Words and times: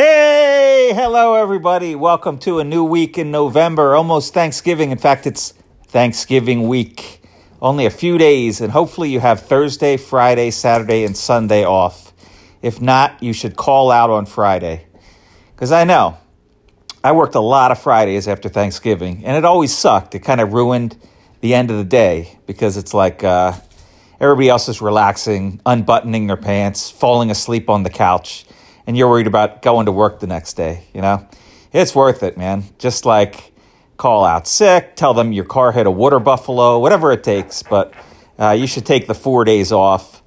Hey, 0.00 0.92
hello 0.94 1.34
everybody. 1.34 1.96
Welcome 1.96 2.38
to 2.46 2.60
a 2.60 2.64
new 2.64 2.84
week 2.84 3.18
in 3.18 3.32
November, 3.32 3.96
almost 3.96 4.32
Thanksgiving. 4.32 4.92
In 4.92 4.98
fact, 4.98 5.26
it's 5.26 5.54
Thanksgiving 5.88 6.68
week. 6.68 7.20
Only 7.60 7.84
a 7.84 7.90
few 7.90 8.16
days, 8.16 8.60
and 8.60 8.70
hopefully 8.70 9.10
you 9.10 9.18
have 9.18 9.40
Thursday, 9.40 9.96
Friday, 9.96 10.52
Saturday, 10.52 11.02
and 11.02 11.16
Sunday 11.16 11.64
off. 11.64 12.12
If 12.62 12.80
not, 12.80 13.20
you 13.20 13.32
should 13.32 13.56
call 13.56 13.90
out 13.90 14.08
on 14.08 14.26
Friday. 14.26 14.86
Because 15.56 15.72
I 15.72 15.82
know 15.82 16.16
I 17.02 17.10
worked 17.10 17.34
a 17.34 17.40
lot 17.40 17.72
of 17.72 17.80
Fridays 17.80 18.28
after 18.28 18.48
Thanksgiving, 18.48 19.24
and 19.24 19.36
it 19.36 19.44
always 19.44 19.76
sucked. 19.76 20.14
It 20.14 20.20
kind 20.20 20.40
of 20.40 20.52
ruined 20.52 20.96
the 21.40 21.54
end 21.54 21.72
of 21.72 21.76
the 21.76 21.82
day 21.82 22.38
because 22.46 22.76
it's 22.76 22.94
like 22.94 23.24
uh, 23.24 23.52
everybody 24.20 24.48
else 24.48 24.68
is 24.68 24.80
relaxing, 24.80 25.60
unbuttoning 25.66 26.28
their 26.28 26.36
pants, 26.36 26.88
falling 26.88 27.32
asleep 27.32 27.68
on 27.68 27.82
the 27.82 27.90
couch 27.90 28.44
and 28.88 28.96
you're 28.96 29.08
worried 29.08 29.26
about 29.26 29.60
going 29.60 29.84
to 29.84 29.92
work 29.92 30.18
the 30.18 30.26
next 30.26 30.54
day, 30.54 30.84
you 30.94 31.02
know? 31.02 31.28
It's 31.74 31.94
worth 31.94 32.22
it, 32.22 32.38
man. 32.38 32.64
Just 32.78 33.04
like 33.04 33.52
call 33.98 34.24
out 34.24 34.48
sick, 34.48 34.96
tell 34.96 35.12
them 35.12 35.30
your 35.30 35.44
car 35.44 35.72
hit 35.72 35.86
a 35.86 35.90
water 35.90 36.18
buffalo, 36.18 36.78
whatever 36.78 37.12
it 37.12 37.22
takes, 37.22 37.62
but 37.62 37.92
uh, 38.38 38.52
you 38.52 38.66
should 38.66 38.86
take 38.86 39.06
the 39.06 39.14
four 39.14 39.44
days 39.44 39.72
off. 39.72 40.22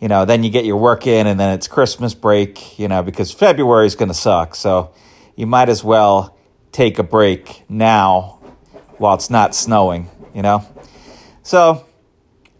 You 0.00 0.08
know, 0.08 0.24
then 0.24 0.42
you 0.42 0.48
get 0.48 0.64
your 0.64 0.78
work 0.78 1.06
in, 1.06 1.26
and 1.26 1.38
then 1.38 1.52
it's 1.52 1.68
Christmas 1.68 2.14
break, 2.14 2.78
you 2.78 2.88
know, 2.88 3.02
because 3.02 3.30
February 3.30 3.86
is 3.86 3.94
going 3.94 4.08
to 4.08 4.14
suck. 4.14 4.54
So 4.54 4.94
you 5.36 5.46
might 5.46 5.68
as 5.68 5.84
well 5.84 6.34
take 6.72 6.98
a 6.98 7.02
break 7.02 7.64
now 7.68 8.38
while 8.96 9.16
it's 9.16 9.28
not 9.28 9.54
snowing, 9.54 10.08
you 10.34 10.40
know? 10.40 10.64
So 11.42 11.84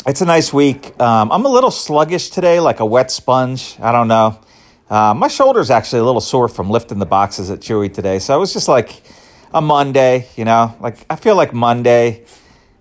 it's 0.07 0.21
a 0.21 0.27
nice 0.27 0.53
week. 0.53 1.01
Um, 1.01 1.33
I'm 1.33 1.47
a 1.47 1.49
little 1.49 1.71
sluggish 1.71 2.29
today, 2.29 2.61
like 2.61 2.81
a 2.81 2.87
wet 2.87 3.11
sponge. 3.11 3.79
I 3.81 3.93
don't 3.93 4.09
know. 4.09 4.41
Uh, 4.91 5.13
my 5.15 5.29
shoulder's 5.29 5.71
actually 5.71 6.01
a 6.01 6.05
little 6.05 6.21
sore 6.21 6.49
from 6.49 6.71
lifting 6.71 6.99
the 6.99 7.07
boxes 7.07 7.51
at 7.51 7.61
Chewy 7.61 7.93
today. 7.93 8.19
So 8.19 8.35
it 8.35 8.41
was 8.41 8.53
just 8.53 8.69
like 8.69 9.03
a 9.53 9.61
Monday, 9.61 10.27
you 10.37 10.45
know, 10.45 10.75
like 10.81 11.05
I 11.11 11.17
feel 11.17 11.37
like 11.37 11.53
Monday. 11.53 12.25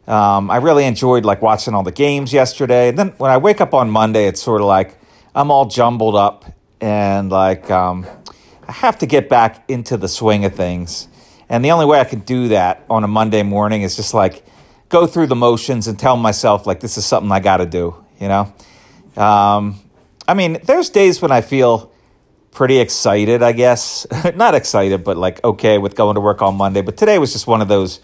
Um, 0.08 0.50
I 0.50 0.58
really 0.58 0.86
enjoyed 0.86 1.26
like 1.26 1.42
watching 1.42 1.74
all 1.74 1.84
the 1.84 1.92
games 1.92 2.32
yesterday. 2.32 2.90
And 2.90 2.98
then 2.98 3.10
when 3.18 3.30
I 3.30 3.38
wake 3.38 3.60
up 3.60 3.74
on 3.74 3.90
Monday, 3.90 4.28
it's 4.28 4.42
sort 4.42 4.62
of 4.62 4.68
like 4.68 4.98
I'm 5.36 5.52
all 5.52 5.66
jumbled 5.66 6.16
up 6.16 6.46
and 6.80 7.30
like 7.30 7.70
um, 7.70 8.06
I 8.68 8.72
have 8.72 8.98
to 9.00 9.06
get 9.06 9.28
back 9.28 9.66
into 9.68 9.98
the 9.98 10.08
swing 10.08 10.46
of 10.46 10.56
things. 10.56 11.10
And 11.50 11.64
the 11.64 11.72
only 11.72 11.86
way 11.86 12.00
I 12.00 12.06
can 12.06 12.20
do 12.22 12.50
that 12.50 12.86
on 12.90 13.04
a 13.04 13.08
Monday 13.08 13.44
morning 13.44 13.82
is 13.82 13.98
just 13.98 14.14
like 14.14 14.46
go 14.88 15.08
through 15.08 15.28
the 15.28 15.36
motions 15.36 15.88
and 15.88 16.00
tell 16.00 16.16
myself 16.16 16.66
like 16.66 16.80
this 16.80 16.98
is 16.98 17.06
something 17.06 17.32
I 17.32 17.42
got 17.42 17.58
to 17.58 17.66
do, 17.66 18.02
you 18.20 18.30
know. 18.30 18.54
Um, 19.22 19.80
I 20.26 20.34
mean, 20.34 20.60
there's 20.64 20.90
days 20.90 21.22
when 21.22 21.32
I 21.32 21.42
feel 21.42 21.92
pretty 22.52 22.80
excited, 22.80 23.44
I 23.44 23.52
guess. 23.52 24.08
Not 24.36 24.56
excited, 24.56 25.04
but 25.04 25.18
like 25.18 25.44
okay 25.44 25.78
with 25.78 25.96
going 25.96 26.16
to 26.16 26.22
work 26.22 26.42
on 26.42 26.56
Monday. 26.56 26.82
But 26.82 26.98
today 26.98 27.20
was 27.20 27.34
just 27.34 27.48
one 27.48 27.62
of 27.62 27.68
those 27.68 28.00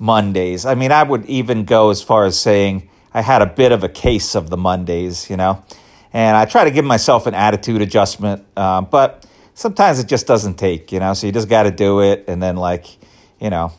Mondays. 0.00 0.64
I 0.64 0.74
mean, 0.74 0.92
I 0.92 1.02
would 1.02 1.24
even 1.26 1.64
go 1.64 1.90
as 1.90 2.02
far 2.02 2.24
as 2.24 2.38
saying 2.38 2.88
I 3.12 3.22
had 3.22 3.42
a 3.42 3.46
bit 3.46 3.72
of 3.72 3.82
a 3.84 3.88
case 3.88 4.34
of 4.34 4.50
the 4.50 4.56
Mondays, 4.56 5.28
you 5.30 5.36
know. 5.36 5.64
And 6.12 6.36
I 6.36 6.44
try 6.44 6.64
to 6.64 6.70
give 6.70 6.84
myself 6.84 7.26
an 7.26 7.34
attitude 7.34 7.82
adjustment, 7.82 8.44
um, 8.56 8.88
but 8.90 9.26
sometimes 9.54 9.98
it 9.98 10.06
just 10.06 10.26
doesn't 10.26 10.54
take, 10.54 10.92
you 10.92 11.00
know. 11.00 11.12
So 11.14 11.26
you 11.26 11.32
just 11.32 11.48
got 11.48 11.64
to 11.64 11.70
do 11.70 12.00
it, 12.00 12.24
and 12.28 12.42
then 12.42 12.56
like, 12.56 12.86
you 13.40 13.50
know, 13.50 13.72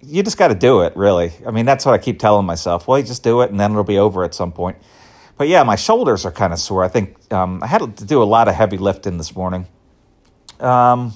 you 0.00 0.22
just 0.22 0.38
got 0.38 0.48
to 0.48 0.54
do 0.54 0.82
it. 0.82 0.96
Really, 0.96 1.32
I 1.46 1.50
mean, 1.50 1.66
that's 1.66 1.84
what 1.84 1.94
I 1.94 1.98
keep 1.98 2.18
telling 2.18 2.46
myself. 2.46 2.86
Well, 2.86 2.98
you 2.98 3.04
just 3.04 3.24
do 3.24 3.40
it, 3.40 3.50
and 3.50 3.58
then 3.58 3.72
it'll 3.72 3.84
be 3.84 3.98
over 3.98 4.24
at 4.24 4.34
some 4.34 4.52
point. 4.52 4.76
But 5.36 5.48
yeah, 5.48 5.62
my 5.64 5.76
shoulders 5.76 6.24
are 6.24 6.30
kind 6.30 6.52
of 6.52 6.58
sore. 6.58 6.84
I 6.84 6.88
think 6.88 7.16
um, 7.32 7.62
I 7.62 7.66
had 7.66 7.96
to 7.96 8.04
do 8.04 8.22
a 8.22 8.24
lot 8.24 8.48
of 8.48 8.54
heavy 8.54 8.78
lifting 8.78 9.18
this 9.18 9.34
morning. 9.34 9.66
Um, 10.60 11.14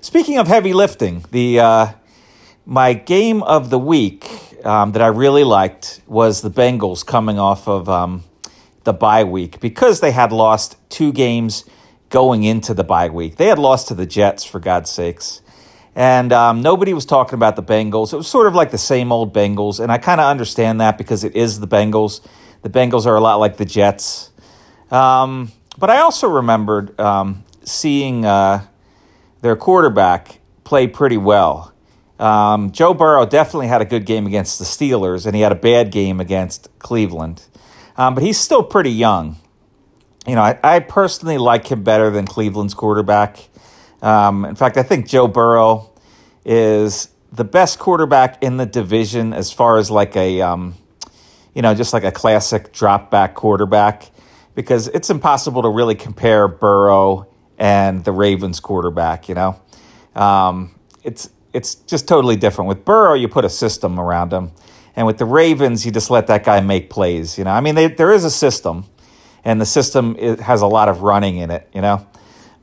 speaking 0.00 0.38
of 0.38 0.48
heavy 0.48 0.72
lifting, 0.72 1.24
the 1.30 1.60
uh, 1.60 1.86
my 2.64 2.94
game 2.94 3.42
of 3.42 3.70
the 3.70 3.78
week 3.78 4.28
um, 4.64 4.92
that 4.92 5.02
I 5.02 5.08
really 5.08 5.44
liked 5.44 6.00
was 6.06 6.40
the 6.40 6.50
Bengals 6.50 7.04
coming 7.04 7.38
off 7.38 7.68
of 7.68 7.88
um, 7.88 8.24
the 8.84 8.92
bye 8.92 9.24
week 9.24 9.60
because 9.60 10.00
they 10.00 10.12
had 10.12 10.32
lost 10.32 10.76
two 10.88 11.12
games 11.12 11.64
going 12.08 12.44
into 12.44 12.74
the 12.74 12.84
bye 12.84 13.08
week. 13.08 13.36
They 13.36 13.46
had 13.46 13.58
lost 13.58 13.88
to 13.88 13.94
the 13.94 14.06
Jets, 14.06 14.44
for 14.44 14.58
God's 14.58 14.90
sakes. 14.90 15.42
And 15.94 16.32
um, 16.32 16.62
nobody 16.62 16.94
was 16.94 17.04
talking 17.04 17.34
about 17.34 17.56
the 17.56 17.62
Bengals. 17.62 18.12
It 18.12 18.16
was 18.16 18.28
sort 18.28 18.46
of 18.46 18.54
like 18.54 18.70
the 18.70 18.78
same 18.78 19.12
old 19.12 19.34
Bengals. 19.34 19.80
And 19.80 19.90
I 19.90 19.98
kind 19.98 20.20
of 20.20 20.26
understand 20.26 20.80
that 20.80 20.96
because 20.96 21.24
it 21.24 21.34
is 21.34 21.60
the 21.60 21.68
Bengals. 21.68 22.20
The 22.62 22.70
Bengals 22.70 23.06
are 23.06 23.16
a 23.16 23.20
lot 23.20 23.36
like 23.36 23.56
the 23.56 23.64
Jets. 23.64 24.30
Um, 24.90 25.52
but 25.78 25.90
I 25.90 26.00
also 26.00 26.28
remembered 26.28 26.98
um, 27.00 27.44
seeing 27.62 28.24
uh, 28.24 28.66
their 29.40 29.56
quarterback 29.56 30.40
play 30.64 30.86
pretty 30.86 31.16
well. 31.16 31.72
Um, 32.18 32.70
Joe 32.70 32.92
Burrow 32.92 33.24
definitely 33.24 33.68
had 33.68 33.80
a 33.80 33.86
good 33.86 34.04
game 34.04 34.26
against 34.26 34.58
the 34.58 34.66
Steelers, 34.66 35.24
and 35.24 35.34
he 35.34 35.40
had 35.40 35.52
a 35.52 35.56
bad 35.56 35.90
game 35.90 36.20
against 36.20 36.68
Cleveland. 36.78 37.42
Um, 37.96 38.14
but 38.14 38.22
he's 38.22 38.38
still 38.38 38.62
pretty 38.62 38.90
young. 38.90 39.36
You 40.26 40.34
know, 40.34 40.42
I, 40.42 40.58
I, 40.62 40.80
personally 40.80 41.38
like 41.38 41.68
him 41.68 41.82
better 41.82 42.10
than 42.10 42.26
Cleveland's 42.26 42.74
quarterback. 42.74 43.48
Um, 44.02 44.44
in 44.44 44.54
fact, 44.54 44.76
I 44.76 44.82
think 44.82 45.08
Joe 45.08 45.28
Burrow 45.28 45.92
is 46.44 47.08
the 47.32 47.44
best 47.44 47.78
quarterback 47.78 48.42
in 48.42 48.58
the 48.58 48.66
division 48.66 49.32
as 49.32 49.50
far 49.50 49.78
as 49.78 49.90
like 49.90 50.14
a 50.16 50.42
um, 50.42 50.74
you 51.54 51.62
know, 51.62 51.74
just 51.74 51.92
like 51.92 52.04
a 52.04 52.12
classic 52.12 52.72
drop 52.72 53.10
back 53.10 53.34
quarterback 53.34 54.10
because 54.54 54.88
it's 54.88 55.10
impossible 55.10 55.62
to 55.62 55.68
really 55.68 55.94
compare 55.94 56.48
Burrow 56.48 57.28
and 57.58 58.04
the 58.04 58.12
Ravens 58.12 58.60
quarterback, 58.60 59.28
you 59.28 59.34
know. 59.34 59.60
Um, 60.14 60.74
it's 61.02 61.30
it's 61.52 61.74
just 61.74 62.06
totally 62.06 62.36
different. 62.36 62.68
With 62.68 62.84
Burrow, 62.84 63.14
you 63.14 63.28
put 63.28 63.44
a 63.44 63.50
system 63.50 63.98
around 63.98 64.32
him. 64.32 64.52
And 64.96 65.06
with 65.06 65.18
the 65.18 65.24
Ravens, 65.24 65.86
you 65.86 65.92
just 65.92 66.10
let 66.10 66.26
that 66.26 66.44
guy 66.44 66.60
make 66.60 66.90
plays, 66.90 67.38
you 67.38 67.44
know. 67.44 67.50
I 67.50 67.60
mean, 67.60 67.74
they, 67.74 67.88
there 67.88 68.12
is 68.12 68.24
a 68.24 68.30
system, 68.30 68.84
and 69.44 69.60
the 69.60 69.66
system 69.66 70.16
has 70.16 70.62
a 70.62 70.66
lot 70.66 70.88
of 70.88 71.02
running 71.02 71.36
in 71.36 71.50
it, 71.50 71.68
you 71.72 71.80
know. 71.80 72.06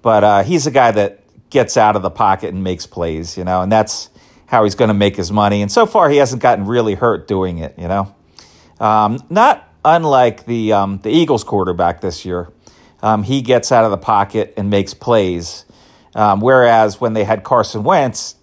But 0.01 0.23
uh, 0.23 0.43
he's 0.43 0.67
a 0.67 0.71
guy 0.71 0.91
that 0.91 1.23
gets 1.49 1.77
out 1.77 1.95
of 1.95 2.01
the 2.01 2.09
pocket 2.09 2.53
and 2.53 2.63
makes 2.63 2.85
plays, 2.85 3.37
you 3.37 3.43
know, 3.43 3.61
and 3.61 3.71
that's 3.71 4.09
how 4.45 4.63
he's 4.63 4.75
going 4.75 4.89
to 4.89 4.93
make 4.93 5.15
his 5.15 5.31
money. 5.31 5.61
And 5.61 5.71
so 5.71 5.85
far, 5.85 6.09
he 6.09 6.17
hasn't 6.17 6.41
gotten 6.41 6.65
really 6.65 6.95
hurt 6.95 7.27
doing 7.27 7.57
it, 7.59 7.75
you 7.77 7.87
know. 7.87 8.13
Um, 8.79 9.19
not 9.29 9.67
unlike 9.83 10.45
the 10.45 10.73
um, 10.73 10.99
the 10.99 11.09
Eagles 11.09 11.43
quarterback 11.43 12.01
this 12.01 12.25
year, 12.25 12.51
um, 13.01 13.23
he 13.23 13.41
gets 13.41 13.71
out 13.71 13.85
of 13.85 13.91
the 13.91 13.97
pocket 13.97 14.53
and 14.57 14.69
makes 14.69 14.93
plays. 14.93 15.65
Um, 16.15 16.39
whereas 16.39 16.99
when 16.99 17.13
they 17.13 17.23
had 17.23 17.43
Carson 17.43 17.83
Wentz, 17.83 18.35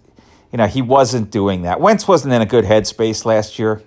you 0.51 0.57
know 0.57 0.67
he 0.67 0.81
wasn't 0.81 1.31
doing 1.31 1.63
that. 1.63 1.81
Wentz 1.81 2.07
wasn't 2.07 2.33
in 2.33 2.41
a 2.41 2.45
good 2.45 2.65
headspace 2.65 3.25
last 3.25 3.59
year. 3.59 3.81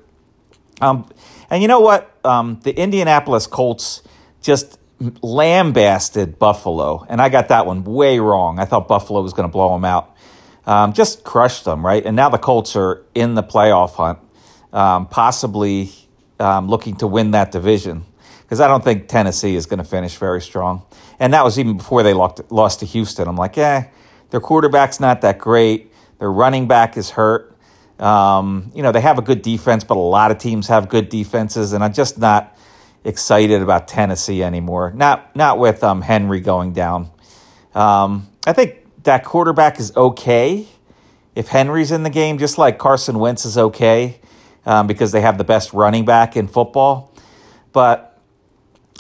Um, 0.81 1.09
and 1.51 1.63
you 1.63 1.69
know 1.69 1.81
what? 1.81 2.11
Um, 2.25 2.61
the 2.63 2.79
Indianapolis 2.79 3.47
Colts 3.47 4.03
just 4.43 4.79
lambasted 5.23 6.39
Buffalo, 6.39 7.07
and 7.09 7.21
I 7.21 7.29
got 7.29 7.49
that 7.49 7.67
one 7.67 7.85
way 7.85 8.19
wrong. 8.19 8.59
I 8.59 8.65
thought 8.65 8.89
Buffalo 8.89 9.23
was 9.23 9.33
going 9.33 9.49
to 9.49 9.53
blow 9.53 9.73
them 9.73 9.85
out. 9.85 10.15
Um, 10.67 10.93
just 10.93 11.25
crushed 11.25 11.65
them, 11.65 11.85
right? 11.85 12.05
And 12.05 12.15
now 12.15 12.29
the 12.29 12.39
Colts 12.39 12.77
are 12.77 13.03
in 13.15 13.35
the 13.35 13.43
playoff 13.43 13.95
hunt, 13.95 14.19
um, 14.73 15.07
possibly 15.07 15.91
um, 16.39 16.69
looking 16.69 16.97
to 16.97 17.07
win 17.07 17.33
that 17.33 17.51
division 17.53 18.05
because 18.43 18.61
I 18.61 18.69
don't 18.69 18.83
think 18.83 19.09
Tennessee 19.09 19.57
is 19.57 19.67
going 19.67 19.79
to 19.79 19.85
finish 19.85 20.17
very 20.17 20.41
strong. 20.41 20.83
And 21.21 21.35
that 21.35 21.45
was 21.45 21.59
even 21.59 21.77
before 21.77 22.03
they 22.03 22.15
lost 22.15 22.41
lost 22.51 22.81
to 22.81 22.87
Houston. 22.87 23.29
I'm 23.29 23.37
like, 23.37 23.57
yeah, 23.57 23.89
their 24.31 24.41
quarterback's 24.41 25.01
not 25.01 25.21
that 25.21 25.39
great. 25.39 25.93
Their 26.19 26.33
running 26.33 26.67
back 26.67 26.97
is 26.97 27.11
hurt. 27.11 27.55
Um, 27.99 28.73
you 28.75 28.83
know, 28.83 28.93
they 28.93 29.01
have 29.01 29.19
a 29.19 29.23
good 29.23 29.43
defense, 29.43 29.85
but 29.85 29.97
a 29.97 30.01
lot 30.01 30.31
of 30.31 30.39
teams 30.39 30.69
have 30.69 30.89
good 30.89 31.09
defenses, 31.09 31.73
and 31.73 31.83
I'm 31.83 31.93
just 31.93 32.19
not 32.19 32.57
excited 33.05 33.61
about 33.61 33.89
Tennessee 33.89 34.43
anymore. 34.43 34.93
Not 34.95 35.35
not 35.37 35.59
with 35.59 35.85
um, 35.85 36.01
Henry 36.01 36.41
going 36.41 36.73
down. 36.73 37.11
Um, 37.75 38.29
I 38.47 38.53
think 38.53 38.77
that 39.03 39.25
quarterback 39.25 39.79
is 39.79 39.95
okay 39.97 40.69
if 41.35 41.49
Henry's 41.49 41.93
in 41.93 42.03
the 42.03 42.11
game, 42.11 42.39
just 42.39 42.57
like 42.57 42.79
Carson 42.79 43.19
Wentz 43.19 43.45
is 43.45 43.59
okay 43.59 44.21
um, 44.69 44.87
because 44.87 45.13
they 45.13 45.23
have 45.23 45.39
the 45.39 45.45
best 45.45 45.73
running 45.73 46.05
back 46.05 46.37
in 46.37 46.47
football. 46.47 47.13
But 47.73 48.21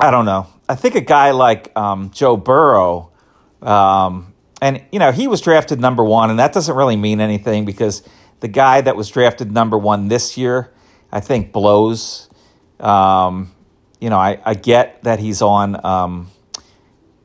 I 0.00 0.10
don't 0.10 0.24
know. 0.24 0.46
I 0.66 0.74
think 0.74 0.94
a 0.94 1.00
guy 1.02 1.30
like 1.32 1.76
um, 1.76 2.10
Joe 2.10 2.38
Burrow, 2.38 3.12
um, 3.60 4.32
and 4.62 4.82
you 4.90 4.98
know, 4.98 5.12
he 5.12 5.28
was 5.28 5.42
drafted 5.42 5.78
number 5.78 6.02
one, 6.02 6.30
and 6.30 6.38
that 6.38 6.54
doesn't 6.54 6.74
really 6.74 6.96
mean 6.96 7.20
anything 7.20 7.66
because 7.66 8.02
the 8.40 8.48
guy 8.48 8.80
that 8.80 8.96
was 8.96 9.10
drafted 9.10 9.52
number 9.52 9.76
one 9.76 10.08
this 10.08 10.38
year, 10.38 10.72
I 11.12 11.20
think, 11.20 11.52
blows. 11.52 12.30
Um, 12.80 13.52
you 14.00 14.08
know, 14.08 14.16
I, 14.16 14.40
I 14.44 14.54
get 14.54 15.02
that 15.02 15.18
he's 15.18 15.42
on 15.42 15.84
um, 15.84 16.30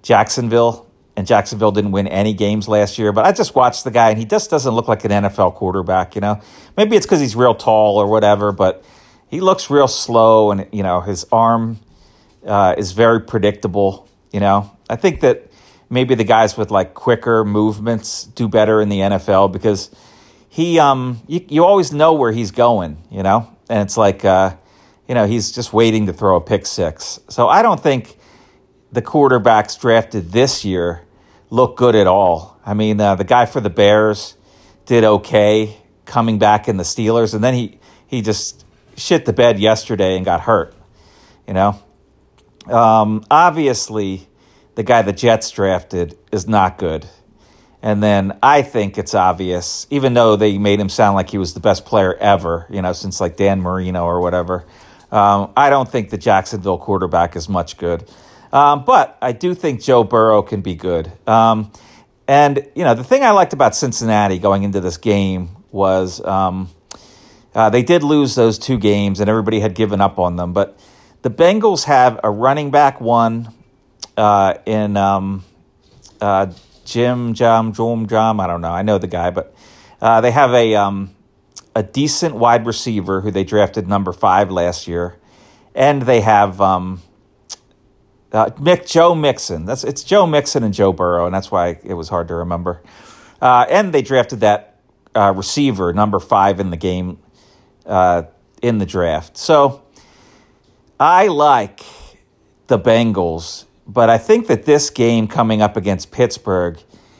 Jacksonville 0.01 0.91
and 1.15 1.27
Jacksonville 1.27 1.71
didn't 1.71 1.91
win 1.91 2.07
any 2.07 2.33
games 2.33 2.67
last 2.67 2.97
year. 2.97 3.11
But 3.11 3.25
I 3.25 3.31
just 3.31 3.55
watched 3.55 3.83
the 3.83 3.91
guy, 3.91 4.09
and 4.09 4.17
he 4.17 4.25
just 4.25 4.49
doesn't 4.49 4.73
look 4.73 4.87
like 4.87 5.05
an 5.05 5.11
NFL 5.11 5.55
quarterback. 5.55 6.15
You 6.15 6.21
know, 6.21 6.41
maybe 6.75 6.95
it's 6.95 7.05
because 7.05 7.19
he's 7.19 7.35
real 7.35 7.55
tall 7.55 7.97
or 7.97 8.07
whatever, 8.07 8.51
but 8.51 8.83
he 9.27 9.41
looks 9.41 9.69
real 9.69 9.87
slow, 9.87 10.51
and 10.51 10.67
you 10.71 10.83
know 10.83 11.01
his 11.01 11.25
arm 11.31 11.79
uh, 12.45 12.75
is 12.77 12.91
very 12.91 13.21
predictable. 13.21 14.07
You 14.31 14.39
know, 14.39 14.71
I 14.89 14.95
think 14.95 15.21
that 15.21 15.51
maybe 15.89 16.15
the 16.15 16.23
guys 16.23 16.57
with 16.57 16.71
like 16.71 16.93
quicker 16.95 17.45
movements 17.45 18.23
do 18.23 18.47
better 18.47 18.81
in 18.81 18.89
the 18.89 18.99
NFL 18.99 19.51
because 19.51 19.91
he 20.49 20.79
um 20.79 21.21
you, 21.27 21.45
you 21.49 21.63
always 21.63 21.93
know 21.93 22.13
where 22.13 22.31
he's 22.31 22.51
going, 22.51 22.97
you 23.11 23.23
know, 23.23 23.51
and 23.69 23.81
it's 23.81 23.97
like 23.97 24.25
uh, 24.25 24.55
you 25.07 25.15
know 25.15 25.27
he's 25.27 25.51
just 25.51 25.73
waiting 25.73 26.07
to 26.07 26.13
throw 26.13 26.35
a 26.35 26.41
pick 26.41 26.65
six. 26.65 27.19
So 27.29 27.47
I 27.47 27.61
don't 27.61 27.79
think 27.79 28.17
the 28.91 29.01
quarterbacks 29.01 29.79
drafted 29.79 30.31
this 30.31 30.63
year 30.63 31.02
look 31.53 31.77
good 31.77 31.93
at 31.93 32.07
all. 32.07 32.59
I 32.65 32.73
mean, 32.73 32.99
uh, 32.99 33.13
the 33.13 33.23
guy 33.23 33.45
for 33.45 33.61
the 33.61 33.69
Bears 33.69 34.35
did 34.87 35.03
okay 35.03 35.77
coming 36.05 36.39
back 36.39 36.67
in 36.67 36.77
the 36.77 36.83
Steelers, 36.83 37.35
and 37.35 37.43
then 37.43 37.53
he 37.53 37.79
he 38.07 38.23
just 38.23 38.65
shit 38.97 39.25
the 39.25 39.33
bed 39.33 39.59
yesterday 39.59 40.15
and 40.15 40.25
got 40.25 40.41
hurt. 40.41 40.73
You 41.47 41.53
know, 41.53 41.79
um, 42.65 43.23
obviously, 43.29 44.27
the 44.73 44.81
guy 44.81 45.03
the 45.03 45.13
Jets 45.13 45.51
drafted 45.51 46.17
is 46.31 46.47
not 46.47 46.79
good. 46.79 47.07
And 47.83 48.01
then 48.01 48.39
I 48.41 48.61
think 48.61 48.97
it's 48.97 49.13
obvious, 49.13 49.85
even 49.89 50.13
though 50.13 50.37
they 50.37 50.57
made 50.57 50.79
him 50.79 50.89
sound 50.89 51.15
like 51.15 51.29
he 51.29 51.37
was 51.37 51.53
the 51.53 51.59
best 51.59 51.85
player 51.85 52.15
ever, 52.15 52.65
you 52.69 52.81
know, 52.81 52.93
since 52.93 53.19
like 53.19 53.35
Dan 53.35 53.61
Marino 53.61 54.05
or 54.05 54.21
whatever. 54.21 54.65
Um, 55.11 55.51
I 55.55 55.69
don't 55.69 55.87
think 55.87 56.09
the 56.09 56.17
Jacksonville 56.17 56.77
quarterback 56.77 57.35
is 57.35 57.47
much 57.49 57.77
good. 57.77 58.09
Um, 58.53 58.85
but 58.85 59.17
I 59.19 59.31
do 59.31 59.55
think 59.55 59.81
Joe 59.81 60.03
Burrow 60.03 60.43
can 60.43 60.61
be 60.61 60.75
good. 60.75 61.11
Um, 61.27 61.71
and, 62.27 62.65
you 62.75 62.83
know, 62.83 62.93
the 62.93 63.03
thing 63.03 63.23
I 63.23 63.31
liked 63.31 63.51
about 63.51 63.75
Cincinnati 63.75 64.37
going 64.37 64.61
into 64.61 64.79
this 64.79 64.97
game 64.97 65.49
was 65.71 66.23
um, 66.23 66.69
uh, 67.55 67.71
they 67.71 67.81
did 67.81 68.03
lose 68.03 68.35
those 68.35 68.59
two 68.59 68.77
games 68.77 69.19
and 69.19 69.29
everybody 69.29 69.59
had 69.59 69.73
given 69.73 69.99
up 69.99 70.19
on 70.19 70.35
them. 70.35 70.53
But 70.53 70.79
the 71.23 71.31
Bengals 71.31 71.85
have 71.85 72.19
a 72.23 72.29
running 72.29 72.69
back 72.69 73.01
one 73.01 73.49
uh, 74.15 74.55
in 74.67 74.97
um, 74.97 75.43
uh, 76.21 76.53
Jim 76.85 77.33
Jam 77.33 77.73
Jom 77.73 78.07
Jam. 78.07 78.39
I 78.39 78.47
don't 78.47 78.61
know. 78.61 78.71
I 78.71 78.83
know 78.83 78.99
the 78.99 79.07
guy, 79.07 79.31
but 79.31 79.55
uh, 80.01 80.21
they 80.21 80.31
have 80.31 80.53
a 80.53 80.75
um, 80.75 81.15
a 81.75 81.81
decent 81.81 82.35
wide 82.35 82.65
receiver 82.65 83.21
who 83.21 83.31
they 83.31 83.43
drafted 83.43 83.87
number 83.87 84.13
five 84.13 84.51
last 84.51 84.87
year, 84.87 85.17
and 85.73 86.03
they 86.03 86.21
have 86.21 86.61
um, 86.61 87.01
uh, 88.33 88.49
Mick 88.51 88.87
Joe 88.87 89.15
Mixon. 89.15 89.65
That's 89.65 89.83
it's 89.83 90.03
Joe 90.03 90.25
Mixon 90.25 90.63
and 90.63 90.73
Joe 90.73 90.91
Burrow, 90.91 91.25
and 91.25 91.33
that's 91.33 91.51
why 91.51 91.79
it 91.83 91.93
was 91.93 92.09
hard 92.09 92.27
to 92.29 92.35
remember. 92.35 92.81
Uh, 93.41 93.65
and 93.69 93.93
they 93.93 94.01
drafted 94.01 94.39
that 94.41 94.79
uh, 95.15 95.33
receiver 95.35 95.93
number 95.93 96.19
five 96.19 96.59
in 96.59 96.69
the 96.69 96.77
game 96.77 97.19
uh, 97.85 98.23
in 98.61 98.79
the 98.79 98.85
draft. 98.85 99.37
So 99.37 99.83
I 100.99 101.27
like 101.27 101.81
the 102.67 102.79
Bengals 102.79 103.65
but 103.87 104.09
I 104.09 104.17
think 104.17 104.47
that 104.47 104.65
this 104.65 104.89
game 104.89 105.27
coming 105.27 105.61
up 105.61 105.75
against 105.75 106.11
Pittsburgh 106.11 106.79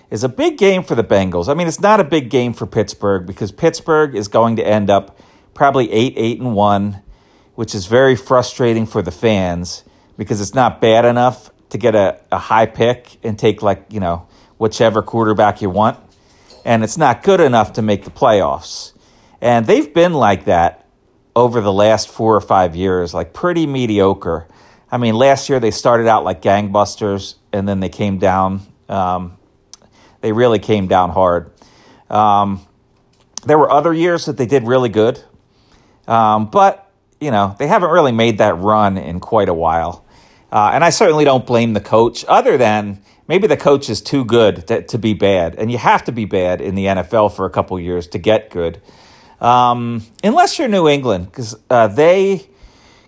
is 0.10 0.24
a 0.24 0.30
big 0.30 0.58
game 0.58 0.84
for 0.84 0.96
the 0.96 1.04
Bengals. 1.04 1.50
I 1.50 1.54
mean, 1.54 1.68
it's 1.68 1.82
not 1.82 2.00
a 2.00 2.04
big 2.04 2.30
game 2.30 2.54
for 2.54 2.66
Pittsburgh 2.66 3.26
because 3.26 3.52
Pittsburgh 3.52 4.16
is 4.16 4.28
going 4.28 4.56
to 4.58 4.66
end 4.66 4.90
up 4.90 5.20
probably 5.54 5.92
8 5.92 6.14
8 6.16 6.40
and 6.40 6.56
1, 6.56 7.02
which 7.56 7.76
is 7.76 7.88
very 7.88 8.16
frustrating 8.16 8.86
for 8.86 9.02
the 9.02 9.12
fans 9.12 9.84
because 10.18 10.42
it's 10.42 10.54
not 10.54 10.82
bad 10.82 11.06
enough 11.06 11.50
to 11.70 11.78
get 11.78 11.96
a, 11.96 12.20
a 12.32 12.38
high 12.38 12.66
pick 12.66 13.18
and 13.24 13.38
take, 13.38 13.62
like, 13.62 13.86
you 13.90 14.00
know, 14.00 14.28
whichever 14.58 15.02
quarterback 15.02 15.62
you 15.62 15.70
want. 15.70 16.00
And 16.66 16.84
it's 16.84 16.98
not 16.98 17.24
good 17.24 17.40
enough 17.40 17.74
to 17.74 17.82
make 17.82 18.04
the 18.06 18.12
playoffs. 18.12 18.94
And 19.42 19.66
they've 19.66 19.94
been 19.94 20.14
like 20.14 20.46
that 20.46 20.88
over 21.36 21.62
the 21.62 21.74
last 21.74 22.08
four 22.08 22.36
or 22.36 22.42
five 22.42 22.76
years, 22.76 23.14
like 23.14 23.34
pretty 23.34 23.66
mediocre. 23.66 24.48
I 24.92 24.98
mean, 24.98 25.16
last 25.16 25.50
year 25.50 25.60
they 25.60 25.72
started 25.72 26.08
out 26.08 26.24
like 26.24 26.42
gangbusters, 26.42 27.36
and 27.52 27.68
then 27.68 27.80
they 27.80 27.90
came 27.90 28.20
down. 28.20 28.62
Um, 28.88 29.38
they 30.22 30.32
really 30.32 30.60
came 30.60 30.88
down 30.88 31.10
hard. 31.10 31.52
Um, 32.10 32.66
there 33.46 33.58
were 33.58 33.72
other 33.72 33.94
years 33.94 34.26
that 34.26 34.38
they 34.38 34.46
did 34.46 34.64
really 34.68 34.90
good, 34.90 35.22
um, 36.08 36.46
but 36.50 36.92
you 37.20 37.32
know 37.32 37.56
they 37.58 37.68
haven't 37.68 37.90
really 37.90 38.12
made 38.12 38.38
that 38.38 38.58
run 38.58 38.98
in 38.98 39.20
quite 39.20 39.50
a 39.50 39.54
while. 39.54 40.03
Uh, 40.54 40.70
and 40.72 40.84
I 40.84 40.92
certainly 40.92 41.26
don't 41.26 41.48
blame 41.48 41.74
the 41.74 41.82
coach, 41.82 42.24
other 42.28 42.58
than 42.58 43.02
maybe 43.28 43.48
the 43.48 43.58
coach 43.58 43.90
is 43.90 44.02
too 44.02 44.24
good 44.24 44.68
to, 44.68 44.84
to 44.84 45.00
be 45.00 45.16
bad, 45.16 45.56
and 45.56 45.72
you 45.72 45.80
have 45.80 46.04
to 46.04 46.12
be 46.12 46.26
bad 46.26 46.62
in 46.62 46.76
the 46.76 46.86
NFL 46.86 47.36
for 47.36 47.48
a 47.48 47.50
couple 47.50 47.80
years 47.80 48.06
to 48.10 48.20
get 48.20 48.52
good. 48.52 48.80
Um, 49.42 50.04
unless 50.24 50.60
you're 50.60 50.68
New 50.68 50.88
England, 50.88 51.26
because 51.26 51.56
uh, 51.72 51.88
they 51.88 52.46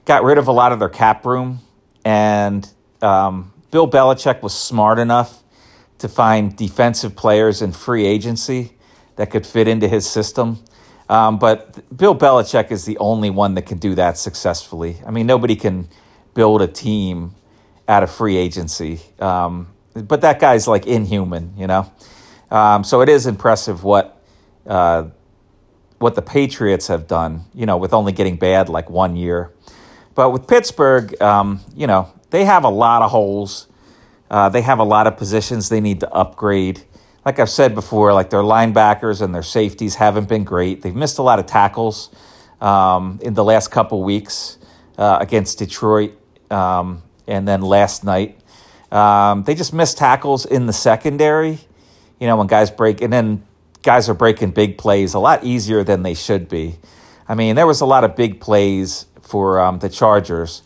got 0.06 0.24
rid 0.24 0.40
of 0.40 0.48
a 0.48 0.52
lot 0.52 0.72
of 0.72 0.80
their 0.80 0.90
cap 0.90 1.24
room 1.24 1.60
and 2.04 2.68
um, 3.02 3.54
Bill 3.72 3.90
Belichick 3.90 4.42
was 4.42 4.54
smart 4.54 5.00
enough 5.00 5.44
to 6.00 6.08
find 6.08 6.56
defensive 6.56 7.16
players 7.16 7.62
in 7.62 7.72
free 7.72 8.06
agency 8.06 8.74
that 9.18 9.32
could 9.32 9.46
fit 9.46 9.68
into 9.68 9.88
his 9.88 10.10
system. 10.10 10.64
Um, 11.10 11.38
but 11.40 11.96
Bill 11.96 12.16
Belichick 12.16 12.72
is 12.72 12.86
the 12.86 12.98
only 12.98 13.30
one 13.30 13.54
that 13.56 13.64
can 13.64 13.78
do 13.78 13.96
that 13.96 14.18
successfully. 14.18 14.98
I 15.06 15.12
mean, 15.12 15.28
nobody 15.28 15.56
can 15.56 15.88
build 16.36 16.62
a 16.62 16.68
team 16.68 17.34
out 17.88 18.04
of 18.04 18.12
free 18.12 18.38
agency. 18.38 19.02
Um, 19.20 19.70
but 19.96 20.22
that 20.22 20.40
guy's 20.40 20.68
like 20.68 20.86
inhuman, 20.86 21.54
you 21.58 21.66
know. 21.66 21.92
Um, 22.52 22.84
so 22.84 23.02
it 23.02 23.10
is 23.10 23.26
impressive 23.26 23.84
what 23.84 24.22
uh, 24.68 25.06
what 25.98 26.14
the 26.14 26.22
Patriots 26.22 26.88
have 26.88 27.08
done, 27.08 27.46
you 27.54 27.66
know, 27.66 27.78
with 27.78 27.94
only 27.94 28.12
getting 28.12 28.36
bad 28.36 28.70
like 28.70 28.90
one 28.90 29.16
year. 29.16 29.52
But 30.14 30.30
with 30.30 30.48
Pittsburgh, 30.48 31.20
um, 31.22 31.62
you 31.76 31.88
know, 31.88 32.14
they 32.30 32.46
have 32.46 32.64
a 32.64 32.70
lot 32.70 33.02
of 33.02 33.12
holes. 33.12 33.68
Uh, 34.30 34.50
they 34.50 34.62
have 34.62 34.80
a 34.80 34.84
lot 34.84 35.08
of 35.08 35.18
positions 35.18 35.70
they 35.70 35.82
need 35.82 36.02
to 36.02 36.12
upgrade. 36.12 36.84
Like 37.26 37.40
I've 37.40 37.50
said 37.50 37.74
before, 37.74 38.14
like 38.14 38.30
their 38.30 38.42
linebackers 38.42 39.22
and 39.22 39.34
their 39.34 39.44
safeties 39.44 39.96
haven't 39.96 40.30
been 40.30 40.44
great. 40.44 40.82
They've 40.82 40.96
missed 40.96 41.18
a 41.18 41.22
lot 41.22 41.40
of 41.40 41.46
tackles 41.46 42.10
um, 42.62 43.20
in 43.22 43.34
the 43.34 43.44
last 43.44 43.70
couple 43.70 44.04
weeks 44.04 44.58
uh, 44.98 45.18
against 45.22 45.60
Detroit, 45.60 46.14
um, 46.52 47.04
and 47.28 47.48
then 47.48 47.62
last 47.62 48.04
night. 48.04 48.40
Um, 48.92 49.44
they 49.44 49.56
just 49.56 49.74
missed 49.74 49.98
tackles 49.98 50.46
in 50.46 50.68
the 50.68 50.74
secondary. 50.74 51.60
You 52.20 52.28
know, 52.28 52.38
when 52.38 52.48
guys 52.48 52.72
break, 52.72 53.02
and 53.02 53.12
then 53.12 53.44
guys 53.84 54.10
are 54.10 54.14
breaking 54.14 54.52
big 54.52 54.78
plays 54.78 55.14
a 55.14 55.20
lot 55.20 55.44
easier 55.44 55.84
than 55.84 56.04
they 56.04 56.14
should 56.14 56.48
be. 56.48 56.78
I 57.28 57.36
mean, 57.36 57.56
there 57.56 57.68
was 57.68 57.82
a 57.82 57.86
lot 57.86 58.04
of 58.04 58.16
big 58.16 58.40
plays 58.40 59.06
for 59.22 59.60
um, 59.60 59.80
the 59.80 59.90
Chargers 59.90 60.62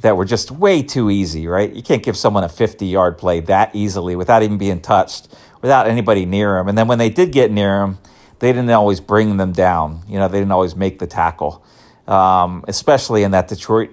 that 0.00 0.16
were 0.16 0.24
just 0.24 0.50
way 0.50 0.82
too 0.82 1.10
easy, 1.10 1.46
right? 1.46 1.72
You 1.72 1.82
can't 1.82 2.02
give 2.02 2.16
someone 2.16 2.44
a 2.44 2.48
50 2.48 2.86
yard 2.86 3.18
play 3.18 3.40
that 3.40 3.74
easily 3.74 4.16
without 4.16 4.42
even 4.42 4.58
being 4.58 4.80
touched, 4.80 5.28
without 5.60 5.86
anybody 5.86 6.24
near 6.24 6.54
them. 6.54 6.68
And 6.68 6.78
then 6.78 6.88
when 6.88 6.98
they 6.98 7.10
did 7.10 7.32
get 7.32 7.50
near 7.50 7.80
them, 7.80 7.98
they 8.38 8.52
didn't 8.52 8.70
always 8.70 9.00
bring 9.00 9.36
them 9.36 9.52
down. 9.52 10.02
You 10.08 10.18
know, 10.18 10.28
they 10.28 10.38
didn't 10.38 10.52
always 10.52 10.76
make 10.76 10.98
the 10.98 11.06
tackle, 11.06 11.64
um, 12.06 12.64
especially 12.68 13.24
in 13.24 13.32
that 13.32 13.48
Detroit 13.48 13.90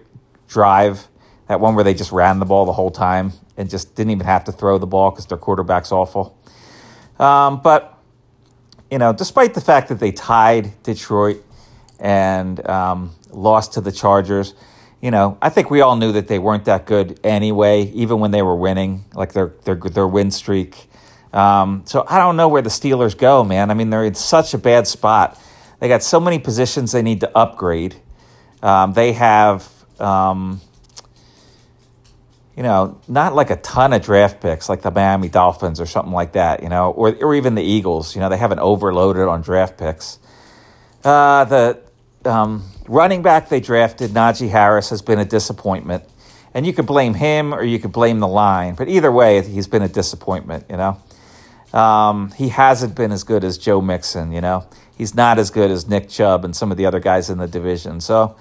drive, 0.48 1.08
that 1.48 1.60
one 1.60 1.76
where 1.76 1.84
they 1.84 1.94
just 1.94 2.12
ran 2.12 2.40
the 2.40 2.46
ball 2.46 2.66
the 2.66 2.74
whole 2.74 2.92
time 2.92 3.34
and 3.58 3.70
just 3.70 3.96
didn't 3.96 4.12
even 4.12 4.26
have 4.26 4.44
to 4.46 4.52
throw 4.52 4.78
the 4.78 4.88
ball 4.88 5.12
because 5.12 5.26
their 5.28 5.38
quarterback's 5.38 5.92
awful. 5.92 6.38
Um, 7.20 7.62
but, 7.62 7.98
you 8.92 8.98
know, 8.98 9.14
despite 9.14 9.54
the 9.54 9.62
fact 9.62 9.90
that 9.90 10.00
they 10.00 10.12
tied 10.12 10.72
Detroit 10.84 11.44
and 12.00 12.68
um, 12.68 13.16
lost 13.32 13.74
to 13.74 13.82
the 13.82 13.92
Chargers. 13.92 14.54
You 15.02 15.12
know, 15.12 15.38
I 15.42 15.50
think 15.50 15.70
we 15.70 15.82
all 15.82 15.96
knew 15.96 16.12
that 16.14 16.28
they 16.28 16.40
weren't 16.40 16.66
that 16.66 16.86
good 16.86 17.20
anyway, 17.24 17.84
even 17.94 18.20
when 18.20 18.32
they 18.32 18.42
were 18.42 18.56
winning, 18.56 19.06
like 19.14 19.34
their 19.34 19.54
their 19.64 19.76
their 19.76 20.08
win 20.08 20.32
streak. 20.32 20.90
Um, 21.34 21.84
so 21.86 22.06
I 22.08 22.18
don't 22.18 22.38
know 22.38 22.48
where 22.48 22.62
the 22.62 22.70
Steelers 22.70 23.18
go, 23.18 23.44
man. 23.44 23.70
I 23.70 23.74
mean, 23.74 23.90
they're 23.90 24.06
in 24.06 24.16
such 24.16 24.54
a 24.54 24.58
bad 24.58 24.88
spot. 24.88 25.40
They 25.80 25.90
got 25.90 26.02
so 26.02 26.20
many 26.20 26.40
positions 26.40 26.94
they 26.94 27.02
need 27.02 27.20
to 27.22 27.38
upgrade. 27.38 27.96
Um, 28.64 28.94
they 28.94 29.12
have, 29.12 29.70
um, 30.00 30.62
you 32.56 32.64
know, 32.64 33.02
not 33.08 33.36
like 33.36 33.50
a 33.50 33.58
ton 33.58 33.92
of 33.92 34.02
draft 34.02 34.42
picks 34.42 34.70
like 34.70 34.82
the 34.82 34.92
Miami 34.92 35.28
Dolphins 35.28 35.82
or 35.82 35.86
something 35.86 36.14
like 36.14 36.34
that, 36.34 36.64
you 36.64 36.70
know, 36.70 36.92
or, 36.92 37.14
or 37.22 37.36
even 37.36 37.56
the 37.56 37.64
Eagles. 37.64 38.16
You 38.16 38.22
know, 38.22 38.30
they 38.30 38.38
haven't 38.38 38.60
overloaded 38.60 39.28
on 39.28 39.42
draft 39.42 39.78
picks. 39.78 40.20
Uh, 41.04 41.46
the 41.46 41.82
um, 42.24 42.64
running 42.88 43.22
back 43.22 43.50
they 43.50 43.60
drafted, 43.60 44.12
Najee 44.12 44.50
Harris, 44.50 44.90
has 44.90 45.02
been 45.02 45.20
a 45.20 45.26
disappointment. 45.26 46.04
And 46.54 46.66
you 46.66 46.72
could 46.72 46.86
blame 46.86 47.14
him 47.14 47.54
or 47.54 47.64
you 47.64 47.80
could 47.80 47.92
blame 47.92 48.22
the 48.22 48.28
line. 48.30 48.76
But 48.76 48.88
either 48.88 49.12
way, 49.12 49.42
he's 49.42 49.68
been 49.68 49.82
a 49.82 49.90
disappointment, 49.90 50.66
you 50.70 50.78
know. 50.78 50.98
Um, 51.78 52.32
he 52.32 52.48
hasn't 52.48 52.96
been 52.96 53.12
as 53.12 53.26
good 53.26 53.44
as 53.44 53.58
Joe 53.58 53.82
Mixon, 53.82 54.32
you 54.32 54.40
know. 54.40 54.66
He's 54.98 55.14
not 55.14 55.38
as 55.38 55.52
good 55.52 55.70
as 55.70 55.90
Nick 55.90 56.08
Chubb 56.08 56.46
and 56.46 56.56
some 56.56 56.72
of 56.72 56.78
the 56.78 56.86
other 56.86 57.02
guys 57.02 57.30
in 57.30 57.38
the 57.38 57.48
division. 57.48 58.00
So, 58.00 58.38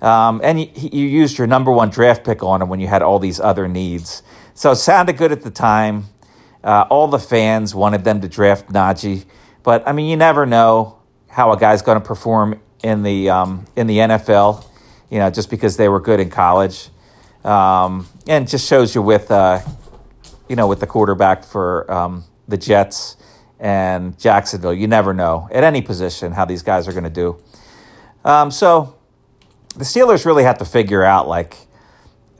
um, 0.00 0.40
and 0.42 0.60
you, 0.60 0.68
you 0.74 1.06
used 1.06 1.38
your 1.38 1.46
number 1.46 1.70
one 1.70 1.90
draft 1.90 2.24
pick 2.24 2.42
on 2.42 2.62
him 2.62 2.68
when 2.68 2.80
you 2.80 2.86
had 2.86 3.02
all 3.02 3.18
these 3.18 3.40
other 3.40 3.68
needs. 3.68 4.22
So 4.54 4.72
it 4.72 4.76
sounded 4.76 5.16
good 5.16 5.32
at 5.32 5.42
the 5.42 5.50
time. 5.50 6.06
Uh, 6.62 6.86
all 6.90 7.08
the 7.08 7.18
fans 7.18 7.74
wanted 7.74 8.04
them 8.04 8.20
to 8.20 8.28
draft 8.28 8.68
Najee. 8.68 9.24
But, 9.62 9.86
I 9.86 9.92
mean, 9.92 10.06
you 10.06 10.16
never 10.16 10.46
know 10.46 10.98
how 11.28 11.52
a 11.52 11.58
guy's 11.58 11.82
going 11.82 12.00
to 12.00 12.04
perform 12.04 12.60
in 12.82 13.02
the 13.02 13.30
um, 13.30 13.66
in 13.76 13.86
the 13.86 13.98
NFL, 13.98 14.64
you 15.10 15.18
know, 15.18 15.30
just 15.30 15.50
because 15.50 15.76
they 15.76 15.88
were 15.88 16.00
good 16.00 16.20
in 16.20 16.30
college, 16.30 16.88
um, 17.44 18.08
and 18.26 18.48
just 18.48 18.68
shows 18.68 18.94
you 18.94 19.02
with 19.02 19.30
uh, 19.30 19.60
you 20.48 20.56
know, 20.56 20.66
with 20.66 20.80
the 20.80 20.86
quarterback 20.86 21.44
for 21.44 21.90
um, 21.90 22.24
the 22.46 22.56
Jets 22.56 23.16
and 23.60 24.18
Jacksonville. 24.18 24.74
You 24.74 24.86
never 24.86 25.12
know 25.12 25.48
at 25.52 25.64
any 25.64 25.82
position 25.82 26.32
how 26.32 26.44
these 26.44 26.62
guys 26.62 26.88
are 26.88 26.92
going 26.92 27.04
to 27.04 27.10
do. 27.10 27.40
Um, 28.24 28.50
so 28.50 28.97
the 29.78 29.84
Steelers 29.84 30.26
really 30.26 30.42
have 30.42 30.58
to 30.58 30.64
figure 30.64 31.04
out 31.04 31.28
like 31.28 31.56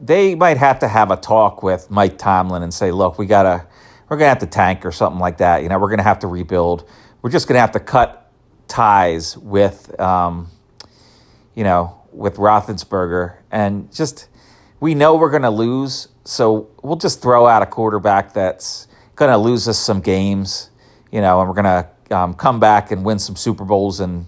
they 0.01 0.35
might 0.35 0.57
have 0.57 0.81
to 0.81 0.89
have 0.89 1.11
a 1.13 1.17
talk 1.17 1.63
with 1.63 1.89
Mike 1.89 2.19
Tomlin 2.19 2.63
and 2.65 2.75
say, 2.75 2.91
look, 2.91 3.17
we 3.17 3.27
gotta 3.27 3.65
we're 4.09 4.17
gonna 4.17 4.29
have 4.29 4.41
to 4.41 4.47
tank 4.47 4.85
or 4.85 4.91
something 4.91 5.21
like 5.21 5.39
that. 5.39 5.63
You 5.63 5.69
know, 5.69 5.79
we're 5.79 5.91
gonna 5.91 6.03
have 6.03 6.19
to 6.21 6.27
rebuild. 6.27 6.89
We're 7.23 7.31
just 7.31 7.47
gonna 7.47 7.61
have 7.61 7.73
to 7.73 7.81
cut 7.81 8.33
ties 8.67 9.39
with 9.39 9.99
um, 10.01 10.49
you 11.55 11.63
know 11.63 12.03
with 12.13 12.37
Roethlisberger 12.37 13.37
and 13.51 13.93
just 13.95 14.29
we 14.81 14.95
know 14.95 15.15
we're 15.15 15.31
gonna 15.31 15.51
lose, 15.51 16.09
so 16.25 16.71
we'll 16.83 16.97
just 16.97 17.23
throw 17.23 17.47
out 17.47 17.63
a 17.63 17.67
quarterback 17.67 18.33
that's 18.33 18.89
gonna 19.15 19.39
lose 19.39 19.69
us 19.69 19.79
some 19.79 20.01
games. 20.01 20.71
You 21.13 21.21
know, 21.21 21.39
and 21.41 21.49
we're 21.49 21.55
gonna 21.55 21.89
um, 22.11 22.35
come 22.35 22.59
back 22.59 22.91
and 22.91 23.05
win 23.05 23.21
some 23.21 23.37
Super 23.37 23.65
Bowls 23.65 24.01
in 24.01 24.27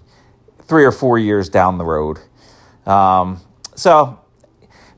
three 0.63 0.85
or 0.85 0.91
four 0.93 1.19
years 1.19 1.49
down 1.49 1.77
the 1.77 1.83
road. 1.83 2.19
Um, 2.85 3.39
so 3.75 4.21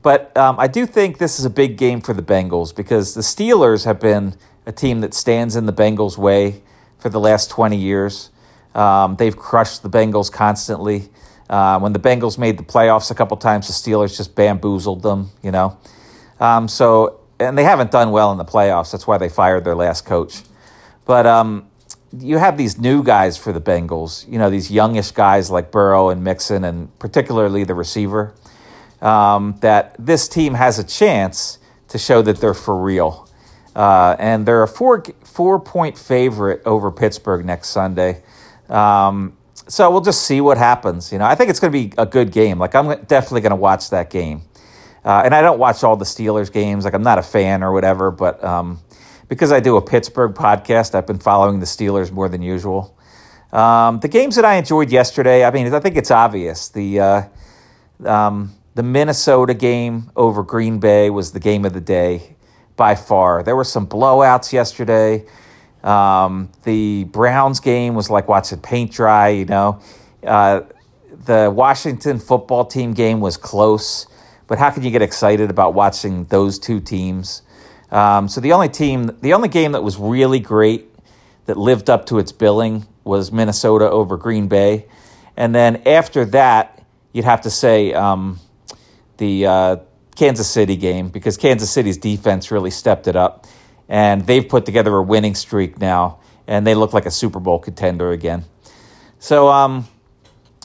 but 0.04 0.36
um, 0.36 0.60
I 0.60 0.66
do 0.66 0.84
think 0.84 1.16
this 1.16 1.38
is 1.38 1.46
a 1.46 1.50
big 1.50 1.78
game 1.78 2.02
for 2.02 2.12
the 2.12 2.22
Bengals 2.22 2.76
because 2.76 3.14
the 3.14 3.22
Steelers 3.22 3.86
have 3.86 3.98
been 3.98 4.36
a 4.66 4.70
team 4.70 5.00
that 5.00 5.14
stands 5.14 5.56
in 5.56 5.64
the 5.64 5.72
Bengals' 5.72 6.18
way 6.18 6.62
for 6.98 7.08
the 7.08 7.18
last 7.18 7.50
20 7.50 7.78
years. 7.78 8.30
Um, 8.74 9.16
they've 9.16 9.34
crushed 9.34 9.82
the 9.82 9.88
Bengals 9.88 10.30
constantly. 10.30 11.08
Uh, 11.48 11.78
when 11.78 11.94
the 11.94 11.98
Bengals 11.98 12.36
made 12.36 12.58
the 12.58 12.62
playoffs 12.62 13.10
a 13.10 13.14
couple 13.14 13.38
times, 13.38 13.66
the 13.66 13.72
Steelers 13.72 14.14
just 14.14 14.34
bamboozled 14.34 15.02
them, 15.02 15.30
you 15.42 15.50
know. 15.50 15.78
Um, 16.38 16.68
so, 16.68 17.20
and 17.40 17.56
they 17.56 17.64
haven't 17.64 17.90
done 17.90 18.10
well 18.10 18.30
in 18.30 18.36
the 18.36 18.44
playoffs. 18.44 18.92
That's 18.92 19.06
why 19.06 19.16
they 19.16 19.30
fired 19.30 19.64
their 19.64 19.74
last 19.74 20.04
coach. 20.04 20.42
But 21.06 21.24
um, 21.24 21.66
you 22.18 22.38
have 22.38 22.56
these 22.56 22.78
new 22.78 23.02
guys 23.02 23.36
for 23.36 23.52
the 23.52 23.60
Bengals, 23.60 24.30
you 24.30 24.38
know, 24.38 24.50
these 24.50 24.70
youngish 24.70 25.10
guys 25.10 25.50
like 25.50 25.70
Burrow 25.70 26.10
and 26.10 26.22
Mixon, 26.22 26.64
and 26.64 26.96
particularly 26.98 27.64
the 27.64 27.74
receiver 27.74 28.34
um, 29.00 29.56
that 29.60 29.94
this 29.98 30.28
team 30.28 30.54
has 30.54 30.78
a 30.78 30.84
chance 30.84 31.58
to 31.88 31.98
show 31.98 32.22
that 32.22 32.38
they're 32.38 32.54
for 32.54 32.76
real. 32.76 33.28
Uh, 33.76 34.16
and 34.18 34.46
they're 34.46 34.62
a 34.62 34.68
four 34.68 35.02
four 35.24 35.58
point 35.58 35.98
favorite 35.98 36.62
over 36.64 36.90
Pittsburgh 36.90 37.44
next 37.44 37.70
Sunday. 37.70 38.22
Um, 38.68 39.36
so 39.66 39.90
we'll 39.90 40.00
just 40.00 40.22
see 40.22 40.40
what 40.40 40.58
happens. 40.58 41.12
You 41.12 41.18
know, 41.18 41.24
I 41.24 41.34
think 41.34 41.50
it's 41.50 41.58
going 41.58 41.72
to 41.72 41.78
be 41.78 41.92
a 41.98 42.06
good 42.06 42.30
game. 42.30 42.58
Like 42.58 42.74
I'm 42.74 42.86
definitely 43.04 43.40
going 43.40 43.50
to 43.50 43.56
watch 43.56 43.90
that 43.90 44.10
game. 44.10 44.42
Uh, 45.04 45.22
and 45.24 45.34
I 45.34 45.42
don't 45.42 45.58
watch 45.58 45.84
all 45.84 45.96
the 45.96 46.04
Steelers 46.04 46.50
games. 46.50 46.84
Like 46.84 46.94
I'm 46.94 47.02
not 47.02 47.18
a 47.18 47.22
fan 47.22 47.62
or 47.62 47.72
whatever, 47.72 48.10
but 48.10 48.42
um, 48.42 48.78
because 49.34 49.50
I 49.50 49.58
do 49.58 49.76
a 49.76 49.82
Pittsburgh 49.82 50.32
podcast, 50.32 50.94
I've 50.94 51.06
been 51.06 51.18
following 51.18 51.58
the 51.58 51.66
Steelers 51.66 52.12
more 52.12 52.28
than 52.28 52.40
usual. 52.40 52.96
Um, 53.52 53.98
the 54.00 54.08
games 54.08 54.36
that 54.36 54.44
I 54.44 54.54
enjoyed 54.54 54.90
yesterday, 54.90 55.44
I 55.44 55.50
mean, 55.50 55.72
I 55.72 55.80
think 55.80 55.96
it's 55.96 56.10
obvious. 56.10 56.68
The 56.68 57.00
uh, 57.00 57.22
um, 58.04 58.52
the 58.74 58.82
Minnesota 58.82 59.54
game 59.54 60.10
over 60.16 60.42
Green 60.42 60.78
Bay 60.78 61.10
was 61.10 61.32
the 61.32 61.40
game 61.40 61.64
of 61.64 61.72
the 61.72 61.80
day 61.80 62.36
by 62.76 62.94
far. 62.94 63.42
There 63.42 63.56
were 63.56 63.64
some 63.64 63.86
blowouts 63.86 64.52
yesterday. 64.52 65.24
Um, 65.82 66.50
the 66.62 67.04
Browns 67.04 67.60
game 67.60 67.94
was 67.94 68.10
like 68.10 68.28
watching 68.28 68.60
paint 68.60 68.92
dry, 68.92 69.28
you 69.28 69.44
know. 69.44 69.80
Uh, 70.24 70.62
the 71.26 71.52
Washington 71.54 72.18
football 72.18 72.64
team 72.64 72.92
game 72.94 73.20
was 73.20 73.36
close, 73.36 74.06
but 74.46 74.58
how 74.58 74.70
can 74.70 74.82
you 74.82 74.90
get 74.90 75.02
excited 75.02 75.50
about 75.50 75.74
watching 75.74 76.24
those 76.24 76.58
two 76.58 76.80
teams? 76.80 77.42
Um, 77.94 78.26
so 78.26 78.40
the 78.40 78.52
only 78.52 78.68
team, 78.68 79.16
the 79.20 79.34
only 79.34 79.48
game 79.48 79.70
that 79.72 79.84
was 79.84 79.96
really 79.96 80.40
great 80.40 80.88
that 81.46 81.56
lived 81.56 81.88
up 81.88 82.06
to 82.06 82.18
its 82.18 82.32
billing 82.32 82.86
was 83.04 83.30
Minnesota 83.30 83.88
over 83.88 84.16
Green 84.16 84.48
Bay, 84.48 84.86
and 85.36 85.54
then 85.54 85.80
after 85.86 86.24
that, 86.24 86.84
you'd 87.12 87.24
have 87.24 87.42
to 87.42 87.50
say 87.50 87.94
um, 87.94 88.40
the 89.18 89.46
uh, 89.46 89.76
Kansas 90.16 90.50
City 90.50 90.74
game 90.74 91.08
because 91.08 91.36
Kansas 91.36 91.70
City's 91.70 91.96
defense 91.96 92.50
really 92.50 92.72
stepped 92.72 93.06
it 93.06 93.14
up, 93.14 93.46
and 93.88 94.26
they've 94.26 94.48
put 94.48 94.66
together 94.66 94.96
a 94.96 95.02
winning 95.02 95.36
streak 95.36 95.78
now, 95.78 96.18
and 96.48 96.66
they 96.66 96.74
look 96.74 96.92
like 96.94 97.06
a 97.06 97.12
Super 97.12 97.38
Bowl 97.38 97.60
contender 97.60 98.10
again. 98.10 98.44
So, 99.20 99.48
um, 99.48 99.86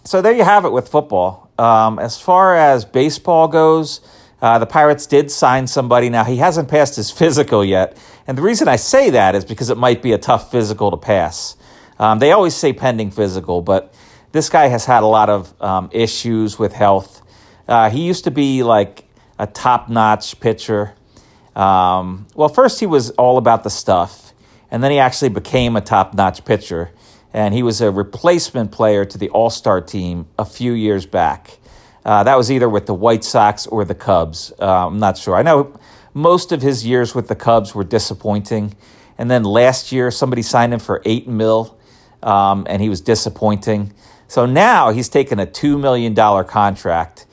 so 0.03 0.23
there 0.23 0.33
you 0.33 0.43
have 0.43 0.65
it 0.65 0.71
with 0.71 0.89
football. 0.89 1.51
Um, 1.59 1.99
as 1.99 2.19
far 2.19 2.55
as 2.55 2.85
baseball 2.85 3.47
goes, 3.47 4.01
uh, 4.41 4.59
the 4.59 4.65
Pirates 4.65 5.05
did 5.05 5.31
sign 5.31 5.67
somebody. 5.67 6.09
Now 6.09 6.23
he 6.23 6.37
hasn't 6.37 6.69
passed 6.69 6.95
his 6.95 7.11
physical 7.11 7.63
yet, 7.63 7.97
and 8.27 8.37
the 8.37 8.41
reason 8.41 8.67
I 8.67 8.77
say 8.77 9.09
that 9.11 9.35
is 9.35 9.45
because 9.45 9.69
it 9.69 9.77
might 9.77 10.01
be 10.01 10.13
a 10.13 10.17
tough 10.17 10.51
physical 10.51 10.91
to 10.91 10.97
pass. 10.97 11.55
Um, 11.99 12.19
they 12.19 12.31
always 12.31 12.55
say 12.55 12.71
pending 12.71 13.11
physical, 13.11 13.61
but 13.61 13.93
this 14.31 14.49
guy 14.49 14.67
has 14.67 14.85
had 14.85 15.03
a 15.03 15.07
lot 15.07 15.29
of 15.29 15.61
um, 15.61 15.89
issues 15.91 16.57
with 16.57 16.73
health. 16.73 17.21
Uh, 17.67 17.89
he 17.89 18.05
used 18.05 18.23
to 18.23 18.31
be 18.31 18.63
like 18.63 19.05
a 19.37 19.47
top 19.47 19.89
notch 19.89 20.39
pitcher. 20.39 20.93
Um, 21.55 22.27
well, 22.35 22.49
first 22.49 22.79
he 22.79 22.85
was 22.85 23.11
all 23.11 23.37
about 23.37 23.63
the 23.63 23.69
stuff, 23.69 24.33
and 24.71 24.83
then 24.83 24.91
he 24.91 24.99
actually 24.99 25.29
became 25.29 25.75
a 25.75 25.81
top 25.81 26.13
notch 26.13 26.45
pitcher. 26.45 26.91
And 27.31 27.53
he 27.53 27.61
was 27.61 27.79
a 27.79 27.91
replacement 27.91 28.71
player 28.71 29.05
to 29.05 29.17
the 29.17 29.29
All 29.29 29.51
Star 29.51 29.81
team 29.81 30.27
a 30.39 30.45
few 30.45 30.73
years 30.73 31.05
back. 31.05 31.58
Uh, 32.05 32.23
that 32.23 32.37
was 32.37 32.51
either 32.51 32.69
with 32.69 32.85
the 32.85 32.93
White 32.93 33.23
Sox 33.23 33.67
or 33.67 33.85
the 33.85 33.95
Cubs. 33.95 34.53
Uh, 34.59 34.87
I'm 34.87 34.99
not 34.99 35.17
sure. 35.17 35.35
I 35.35 35.41
know 35.41 35.77
most 36.13 36.51
of 36.51 36.61
his 36.61 36.85
years 36.85 37.13
with 37.13 37.27
the 37.27 37.35
Cubs 37.35 37.75
were 37.75 37.83
disappointing. 37.83 38.75
And 39.17 39.29
then 39.29 39.43
last 39.43 39.91
year, 39.91 40.11
somebody 40.11 40.41
signed 40.41 40.73
him 40.73 40.79
for 40.79 41.01
eight 41.05 41.27
mil, 41.27 41.77
um, 42.23 42.65
and 42.69 42.81
he 42.81 42.89
was 42.89 43.01
disappointing. 43.01 43.93
So 44.27 44.45
now 44.45 44.91
he's 44.91 45.09
taken 45.09 45.39
a 45.39 45.45
$2 45.45 45.79
million 45.79 46.15
contract 46.45 47.25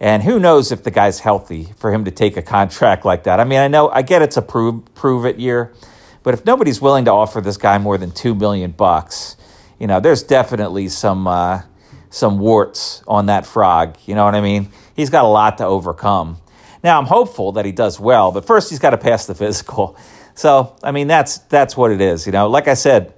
and 0.00 0.22
who 0.22 0.38
knows 0.38 0.72
if 0.72 0.82
the 0.82 0.90
guy's 0.90 1.20
healthy 1.20 1.72
for 1.76 1.92
him 1.92 2.04
to 2.04 2.10
take 2.10 2.36
a 2.36 2.42
contract 2.42 3.04
like 3.04 3.24
that. 3.24 3.40
I 3.40 3.44
mean, 3.44 3.58
I 3.58 3.68
know 3.68 3.88
I 3.88 4.02
get 4.02 4.22
it's 4.22 4.36
a 4.36 4.42
prove 4.42 4.94
prove 4.94 5.24
it 5.24 5.38
year, 5.38 5.72
but 6.22 6.34
if 6.34 6.44
nobody's 6.44 6.80
willing 6.80 7.06
to 7.06 7.10
offer 7.10 7.40
this 7.40 7.56
guy 7.56 7.78
more 7.78 7.96
than 7.96 8.10
two 8.10 8.34
million 8.34 8.72
bucks, 8.72 9.36
you 9.78 9.86
know, 9.86 10.00
there's 10.00 10.22
definitely 10.22 10.88
some 10.88 11.26
uh, 11.26 11.62
some 12.14 12.38
warts 12.38 13.02
on 13.08 13.26
that 13.26 13.44
frog. 13.44 13.96
You 14.06 14.14
know 14.14 14.24
what 14.24 14.36
I 14.36 14.40
mean? 14.40 14.68
He's 14.94 15.10
got 15.10 15.24
a 15.24 15.28
lot 15.28 15.58
to 15.58 15.66
overcome. 15.66 16.38
Now 16.84 16.98
I'm 17.00 17.06
hopeful 17.06 17.52
that 17.52 17.64
he 17.64 17.72
does 17.72 17.98
well, 17.98 18.30
but 18.30 18.46
first 18.46 18.70
he's 18.70 18.78
got 18.78 18.90
to 18.90 18.98
pass 18.98 19.26
the 19.26 19.34
physical. 19.34 19.96
So 20.36 20.74
I 20.82 20.90
mean, 20.90 21.06
that's 21.06 21.38
that's 21.38 21.76
what 21.76 21.92
it 21.92 22.00
is. 22.00 22.26
You 22.26 22.32
know, 22.32 22.48
like 22.48 22.66
I 22.66 22.74
said, 22.74 23.14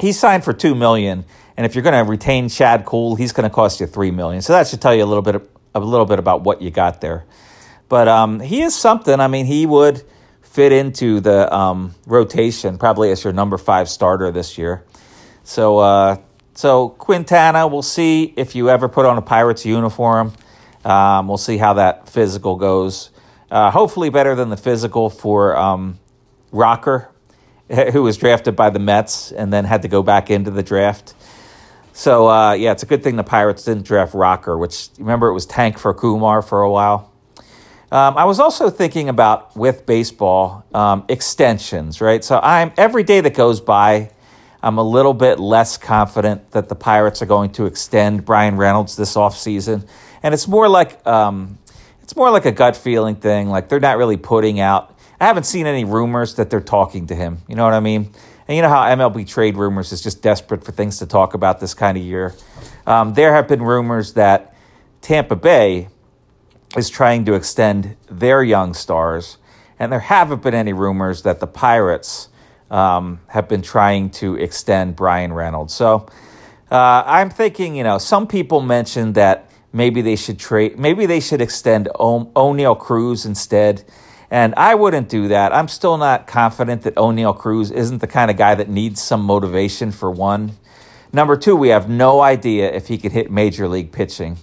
he 0.00 0.12
signed 0.12 0.44
for 0.44 0.54
two 0.54 0.74
million, 0.74 1.26
and 1.58 1.66
if 1.66 1.74
you're 1.74 1.82
going 1.82 2.02
to 2.02 2.10
retain 2.10 2.48
Chad 2.48 2.86
Kuhl, 2.86 3.16
he's 3.16 3.32
going 3.32 3.46
to 3.46 3.54
cost 3.54 3.80
you 3.80 3.86
three 3.86 4.10
million. 4.10 4.40
So 4.40 4.54
that 4.54 4.66
should 4.66 4.80
tell 4.80 4.94
you 4.94 5.04
a 5.04 5.10
little 5.12 5.20
bit 5.20 5.46
a 5.74 5.80
little 5.80 6.06
bit 6.06 6.18
about 6.18 6.44
what 6.44 6.62
you 6.62 6.70
got 6.70 7.02
there. 7.02 7.26
But 7.90 8.08
um, 8.08 8.40
he 8.40 8.62
is 8.62 8.74
something. 8.74 9.20
I 9.20 9.28
mean, 9.28 9.44
he 9.44 9.66
would 9.66 10.02
fit 10.40 10.72
into 10.72 11.20
the 11.20 11.54
um, 11.54 11.94
rotation 12.06 12.78
probably 12.78 13.10
as 13.10 13.22
your 13.22 13.34
number 13.34 13.58
five 13.58 13.90
starter 13.90 14.30
this 14.30 14.56
year. 14.56 14.86
So, 15.44 15.76
uh, 15.76 16.16
so 16.58 16.88
Quintana, 16.88 17.68
we'll 17.68 17.82
see 17.82 18.34
if 18.36 18.56
you 18.56 18.68
ever 18.68 18.88
put 18.88 19.06
on 19.06 19.16
a 19.16 19.22
Pirates 19.22 19.64
uniform. 19.64 20.32
Um, 20.84 21.28
we'll 21.28 21.36
see 21.38 21.56
how 21.56 21.74
that 21.74 22.08
physical 22.08 22.56
goes. 22.56 23.10
Uh, 23.48 23.70
hopefully, 23.70 24.10
better 24.10 24.34
than 24.34 24.48
the 24.48 24.56
physical 24.56 25.08
for 25.08 25.56
um, 25.56 26.00
Rocker, 26.50 27.12
who 27.92 28.02
was 28.02 28.16
drafted 28.16 28.56
by 28.56 28.70
the 28.70 28.80
Mets 28.80 29.30
and 29.30 29.52
then 29.52 29.66
had 29.66 29.82
to 29.82 29.88
go 29.88 30.02
back 30.02 30.32
into 30.32 30.50
the 30.50 30.64
draft. 30.64 31.14
So 31.92 32.28
uh, 32.28 32.54
yeah, 32.54 32.72
it's 32.72 32.82
a 32.82 32.86
good 32.86 33.04
thing 33.04 33.14
the 33.14 33.22
Pirates 33.22 33.62
didn't 33.62 33.84
draft 33.86 34.12
Rocker, 34.12 34.58
which 34.58 34.88
remember 34.98 35.28
it 35.28 35.34
was 35.34 35.46
tank 35.46 35.78
for 35.78 35.94
Kumar 35.94 36.42
for 36.42 36.62
a 36.62 36.70
while. 36.72 37.12
Um, 37.92 38.16
I 38.16 38.24
was 38.24 38.40
also 38.40 38.68
thinking 38.68 39.08
about 39.08 39.56
with 39.56 39.86
baseball 39.86 40.64
um, 40.74 41.04
extensions, 41.08 42.00
right? 42.00 42.24
So 42.24 42.40
I'm 42.42 42.72
every 42.76 43.04
day 43.04 43.20
that 43.20 43.34
goes 43.34 43.60
by, 43.60 44.10
I'm 44.62 44.78
a 44.78 44.82
little 44.82 45.14
bit 45.14 45.38
less 45.38 45.76
confident 45.76 46.50
that 46.50 46.68
the 46.68 46.74
Pirates 46.74 47.22
are 47.22 47.26
going 47.26 47.50
to 47.52 47.66
extend 47.66 48.24
Bryan 48.24 48.56
Reynolds 48.56 48.96
this 48.96 49.14
offseason. 49.14 49.86
and 50.22 50.34
it's 50.34 50.48
more 50.48 50.68
like 50.68 51.06
um, 51.06 51.58
it's 52.02 52.16
more 52.16 52.30
like 52.30 52.44
a 52.46 52.52
gut 52.52 52.76
feeling 52.76 53.16
thing. 53.16 53.48
Like 53.48 53.68
they're 53.68 53.80
not 53.80 53.98
really 53.98 54.16
putting 54.16 54.60
out. 54.60 54.96
I 55.20 55.26
haven't 55.26 55.44
seen 55.44 55.66
any 55.66 55.84
rumors 55.84 56.34
that 56.36 56.50
they're 56.50 56.60
talking 56.60 57.06
to 57.08 57.14
him. 57.14 57.38
You 57.48 57.54
know 57.54 57.64
what 57.64 57.74
I 57.74 57.80
mean? 57.80 58.10
And 58.48 58.56
you 58.56 58.62
know 58.62 58.68
how 58.68 58.82
MLB 58.82 59.28
trade 59.28 59.56
rumors 59.56 59.92
is 59.92 60.00
just 60.00 60.22
desperate 60.22 60.64
for 60.64 60.72
things 60.72 60.98
to 60.98 61.06
talk 61.06 61.34
about 61.34 61.60
this 61.60 61.74
kind 61.74 61.98
of 61.98 62.02
year. 62.02 62.34
Um, 62.86 63.12
there 63.12 63.34
have 63.34 63.46
been 63.46 63.62
rumors 63.62 64.14
that 64.14 64.54
Tampa 65.02 65.36
Bay 65.36 65.88
is 66.76 66.88
trying 66.88 67.24
to 67.26 67.34
extend 67.34 67.96
their 68.10 68.42
young 68.42 68.72
stars, 68.72 69.36
and 69.78 69.92
there 69.92 70.00
haven't 70.00 70.42
been 70.42 70.54
any 70.54 70.72
rumors 70.72 71.22
that 71.22 71.40
the 71.40 71.46
Pirates 71.46 72.27
um, 72.70 73.20
have 73.28 73.48
been 73.48 73.62
trying 73.62 74.10
to 74.10 74.36
extend 74.36 74.96
Bryan 74.96 75.32
Reynolds. 75.32 75.74
So 75.74 76.06
uh, 76.70 77.02
I'm 77.06 77.30
thinking, 77.30 77.76
you 77.76 77.84
know, 77.84 77.98
some 77.98 78.26
people 78.26 78.60
mentioned 78.60 79.14
that 79.14 79.50
maybe 79.72 80.02
they 80.02 80.16
should 80.16 80.38
trade, 80.38 80.78
maybe 80.78 81.06
they 81.06 81.20
should 81.20 81.40
extend 81.40 81.88
o- 81.98 82.26
Oneil 82.36 82.78
Cruz 82.78 83.24
instead. 83.24 83.84
And 84.30 84.54
I 84.56 84.74
wouldn't 84.74 85.08
do 85.08 85.28
that. 85.28 85.54
I'm 85.54 85.68
still 85.68 85.96
not 85.96 86.26
confident 86.26 86.82
that 86.82 86.96
Oneil 86.96 87.36
Cruz 87.36 87.70
isn't 87.70 87.98
the 87.98 88.06
kind 88.06 88.30
of 88.30 88.36
guy 88.36 88.54
that 88.54 88.68
needs 88.68 89.00
some 89.00 89.22
motivation 89.22 89.90
for 89.90 90.10
one. 90.10 90.52
Number 91.12 91.36
two, 91.36 91.56
we 91.56 91.68
have 91.68 91.88
no 91.88 92.20
idea 92.20 92.70
if 92.70 92.88
he 92.88 92.98
could 92.98 93.12
hit 93.12 93.30
major 93.30 93.66
league 93.66 93.90
pitching. 93.90 94.36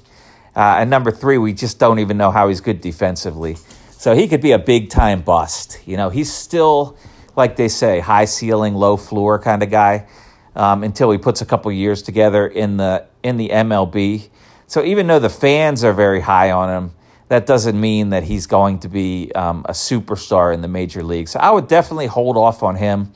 Uh, 0.55 0.77
and 0.79 0.89
number 0.89 1.12
three, 1.12 1.38
we 1.38 1.53
just 1.53 1.77
don't 1.77 2.00
even 2.00 2.17
know 2.17 2.32
how 2.32 2.48
he's 2.48 2.62
good 2.62 2.82
defensively. 2.82 3.58
So 3.91 4.15
he 4.15 4.27
could 4.27 4.41
be 4.41 4.51
a 4.51 4.60
big 4.60 4.89
time 4.89 5.22
bust. 5.22 5.79
You 5.86 5.98
know, 5.98 6.10
he's 6.10 6.34
still, 6.34 6.98
like 7.36 7.56
they 7.56 7.68
say, 7.68 8.00
high 8.00 8.25
ceiling, 8.25 8.75
low 8.75 8.98
floor 8.98 9.39
kind 9.39 9.63
of 9.63 9.70
guy 9.70 10.08
um, 10.56 10.84
until 10.84 11.12
he 11.12 11.18
puts 11.18 11.42
a 11.42 11.46
couple 11.46 11.72
years 11.72 12.01
together 12.01 12.48
in 12.48 12.77
the 12.77 13.06
in 13.24 13.38
the 13.38 13.50
MLB. 13.50 14.30
So 14.68 14.84
even 14.84 15.08
though 15.08 15.20
the 15.20 15.30
fans 15.30 15.84
are 15.84 15.94
very 15.94 16.22
high 16.22 16.51
on 16.51 16.70
him, 16.70 16.96
that 17.27 17.46
doesn't 17.46 17.80
mean 17.80 18.10
that 18.10 18.24
he's 18.24 18.48
going 18.48 18.80
to 18.80 18.89
be 18.89 19.32
um, 19.34 19.65
a 19.68 19.74
superstar 19.74 20.54
in 20.54 20.62
the 20.62 20.68
major 20.68 21.04
league. 21.04 21.27
So 21.27 21.39
I 21.39 21.51
would 21.51 21.68
definitely 21.68 22.08
hold 22.08 22.38
off 22.38 22.63
on 22.63 22.75
him. 22.75 23.12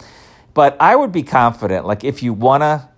But 0.54 0.76
I 0.80 0.96
would 0.96 1.12
be 1.12 1.24
confident, 1.24 1.86
like 1.86 2.04
if 2.04 2.22
you 2.22 2.34
want 2.34 2.62
to 2.64 2.90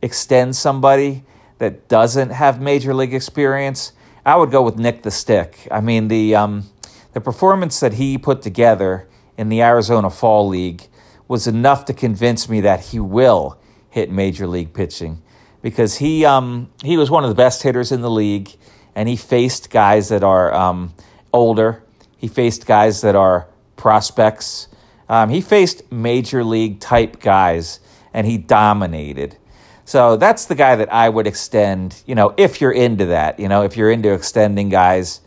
extend 0.00 0.56
somebody 0.56 1.24
that 1.58 1.88
doesn't 1.88 2.30
have 2.30 2.60
major 2.60 2.94
league 2.94 3.12
experience, 3.12 3.92
I 4.24 4.36
would 4.36 4.50
go 4.50 4.62
with 4.62 4.78
Nick 4.78 5.02
the 5.02 5.10
Stick. 5.10 5.68
I 5.70 5.80
mean, 5.80 6.08
the 6.08 6.34
um, 6.34 6.64
the 7.12 7.20
performance 7.20 7.80
that 7.80 7.94
he 7.94 8.18
put 8.18 8.40
together 8.40 9.08
in 9.36 9.48
the 9.48 9.62
Arizona 9.62 10.10
Fall 10.10 10.48
League 10.48 10.88
was 11.28 11.46
enough 11.46 11.84
to 11.86 11.94
convince 11.94 12.48
me 12.48 12.60
that 12.60 12.80
he 12.86 13.00
will 13.00 13.58
hit 13.90 14.10
major 14.10 14.46
league 14.46 14.72
pitching 14.72 15.22
because 15.62 15.98
he 15.98 16.24
um, 16.24 16.70
he 16.82 16.96
was 16.96 17.10
one 17.10 17.24
of 17.24 17.30
the 17.30 17.34
best 17.34 17.62
hitters 17.62 17.92
in 17.92 18.00
the 18.00 18.10
league 18.10 18.50
and 18.94 19.08
he 19.08 19.16
faced 19.16 19.70
guys 19.70 20.08
that 20.10 20.22
are 20.22 20.52
um, 20.54 20.92
older. 21.32 21.82
He 22.16 22.28
faced 22.28 22.66
guys 22.66 23.00
that 23.00 23.16
are 23.16 23.48
prospects. 23.76 24.68
Um, 25.08 25.30
he 25.30 25.40
faced 25.40 25.90
major 25.90 26.44
league 26.44 26.80
type 26.80 27.20
guys, 27.20 27.80
and 28.12 28.26
he 28.26 28.38
dominated. 28.38 29.36
So 29.84 30.16
that's 30.16 30.46
the 30.46 30.54
guy 30.54 30.76
that 30.76 30.92
I 30.92 31.08
would 31.08 31.26
extend. 31.26 32.02
You 32.06 32.14
know, 32.14 32.34
if 32.36 32.60
you're 32.60 32.72
into 32.72 33.06
that, 33.06 33.40
you 33.40 33.48
know, 33.48 33.62
if 33.62 33.76
you're 33.76 33.90
into 33.90 34.12
extending 34.12 34.68
guys. 34.68 35.20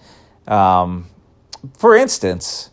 Um, 0.47 1.07
for 1.77 1.95
instance, 1.95 2.69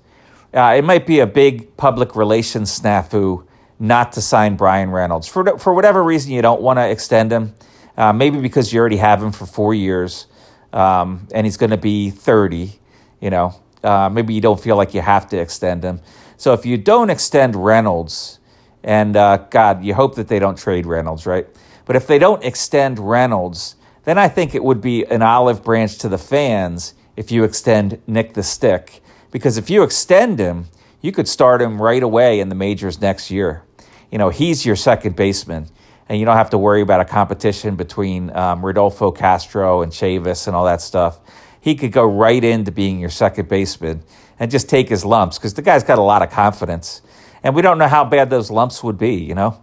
uh, 0.55 0.75
it 0.77 0.85
might 0.85 1.07
be 1.07 1.21
a 1.21 1.27
big 1.27 1.77
public 1.77 2.15
relations 2.17 2.79
snafu 2.81 3.47
not 3.79 4.13
to 4.13 4.21
sign 4.21 4.57
Bryan 4.57 4.91
Reynolds 4.91 5.27
for 5.27 5.59
for 5.59 5.75
whatever 5.75 6.03
reason 6.03 6.33
you 6.33 6.43
don't 6.43 6.63
want 6.63 6.79
to 6.79 6.89
extend 6.89 7.33
him. 7.33 7.55
Uh, 7.97 8.13
maybe 8.13 8.41
because 8.41 8.73
you 8.73 8.81
already 8.81 8.97
have 8.97 9.23
him 9.23 9.33
for 9.33 9.45
four 9.45 9.75
years 9.75 10.27
um, 10.73 11.29
and 11.35 11.47
he's 11.47 11.57
going 11.57 11.71
to 11.71 11.77
be 11.77 12.11
30, 12.11 12.73
you 13.21 13.31
know, 13.31 13.55
uh, 13.85 14.09
maybe 14.11 14.33
you 14.33 14.41
don't 14.41 14.61
feel 14.61 14.77
like 14.77 14.95
you 14.95 15.01
have 15.01 15.29
to 15.29 15.39
extend 15.39 15.85
him. 15.85 16.01
So 16.37 16.55
if 16.55 16.65
you 16.65 16.79
don't 16.79 17.11
extend 17.11 17.55
Reynolds, 17.55 18.39
and 18.83 19.17
uh, 19.17 19.37
God, 19.51 19.85
you 19.85 19.95
hope 19.95 20.15
that 20.17 20.29
they 20.29 20.39
don't 20.39 20.57
trade 20.59 20.87
Reynolds, 20.87 21.27
right? 21.27 21.47
But 21.85 21.97
if 21.97 22.07
they 22.07 22.19
don't 22.19 22.43
extend 22.43 22.99
Reynolds, 22.99 23.77
then 24.05 24.19
I 24.19 24.29
think 24.29 24.55
it 24.55 24.65
would 24.65 24.81
be 24.81 25.05
an 25.05 25.23
olive 25.23 25.63
branch 25.63 25.99
to 25.99 26.09
the 26.09 26.19
fans 26.19 26.95
if 27.17 27.31
you 27.31 27.45
extend 27.45 28.01
Nick 28.07 28.35
the 28.35 28.43
Stick. 28.43 29.03
Because 29.33 29.59
if 29.59 29.69
you 29.69 29.83
extend 29.83 30.39
him, 30.39 30.67
you 31.01 31.11
could 31.11 31.27
start 31.27 31.61
him 31.61 31.83
right 31.83 32.03
away 32.03 32.39
in 32.39 32.49
the 32.49 32.55
majors 32.55 33.01
next 33.01 33.33
year. 33.33 33.65
You 34.13 34.19
know, 34.19 34.29
he's 34.29 34.65
your 34.65 34.77
second 34.77 35.17
baseman 35.17 35.69
and 36.09 36.21
you 36.21 36.27
don't 36.27 36.37
have 36.37 36.51
to 36.51 36.59
worry 36.59 36.83
about 36.83 37.01
a 37.01 37.05
competition 37.05 37.75
between 37.75 38.31
um, 38.37 38.65
Rodolfo 38.65 39.11
Castro 39.11 39.83
and 39.83 39.91
Chavis 39.91 40.47
and 40.47 40.55
all 40.55 40.67
that 40.67 40.81
stuff. 40.81 41.19
He 41.61 41.75
could 41.75 41.91
go 41.91 42.05
right 42.05 42.43
into 42.43 42.71
being 42.71 43.01
your 43.01 43.11
second 43.11 43.49
baseman 43.49 44.03
and 44.39 44.51
just 44.51 44.69
take 44.69 44.89
his 44.89 45.05
lumps 45.05 45.39
because 45.39 45.55
the 45.55 45.63
guy's 45.63 45.83
got 45.83 45.99
a 45.99 46.03
lot 46.03 46.23
of 46.23 46.31
confidence. 46.31 47.03
And 47.43 47.55
we 47.55 47.63
don't 47.63 47.79
know 47.79 47.89
how 47.89 48.05
bad 48.05 48.31
those 48.31 48.51
lumps 48.51 48.85
would 48.85 48.99
be, 48.99 49.15
you 49.15 49.35
know? 49.35 49.63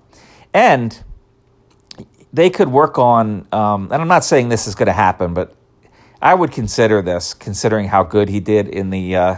And 0.54 1.02
they 2.34 2.50
could 2.50 2.70
work 2.70 2.98
on, 2.98 3.48
um, 3.52 3.92
and 3.92 4.02
I'm 4.02 4.08
not 4.08 4.24
saying 4.24 4.50
this 4.50 4.67
is 4.67 4.76
going 4.76 4.88
to 4.88 4.93
happen, 4.93 5.34
but 5.34 5.56
I 6.22 6.34
would 6.34 6.52
consider 6.52 7.02
this, 7.02 7.34
considering 7.34 7.89
how 7.89 8.04
good 8.04 8.30
he 8.30 8.39
did 8.39 8.67
in 8.67 8.89
the 8.89 9.15
uh, 9.15 9.36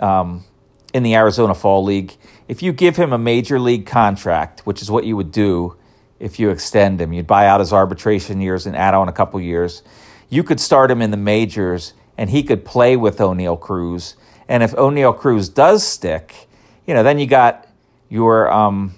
um, 0.00 0.44
in 0.92 1.02
the 1.02 1.14
Arizona 1.14 1.54
Fall 1.54 1.84
League. 1.84 2.14
If 2.48 2.62
you 2.62 2.72
give 2.72 2.96
him 2.96 3.12
a 3.12 3.18
major 3.18 3.58
league 3.58 3.86
contract, 3.86 4.60
which 4.60 4.82
is 4.82 4.90
what 4.90 5.04
you 5.04 5.16
would 5.16 5.32
do 5.32 5.76
if 6.18 6.38
you 6.38 6.50
extend 6.50 7.00
him. 7.00 7.12
You'd 7.12 7.26
buy 7.26 7.46
out 7.46 7.60
his 7.60 7.72
arbitration 7.72 8.40
years 8.40 8.66
and 8.66 8.76
add 8.76 8.94
on 8.94 9.08
a 9.08 9.12
couple 9.12 9.40
years. 9.40 9.82
You 10.28 10.42
could 10.42 10.60
start 10.60 10.90
him 10.90 11.02
in 11.02 11.10
the 11.10 11.16
majors 11.16 11.92
and 12.16 12.30
he 12.30 12.42
could 12.42 12.64
play 12.64 12.96
with 12.96 13.18
Oneil 13.18 13.60
Cruz. 13.60 14.16
And 14.48 14.62
if 14.62 14.72
Oneil 14.72 15.16
Cruz 15.16 15.48
does 15.48 15.86
stick, 15.86 16.48
you 16.86 16.94
know, 16.94 17.02
then 17.02 17.18
you 17.18 17.26
got 17.26 17.68
your 18.08 18.50
um, 18.50 18.94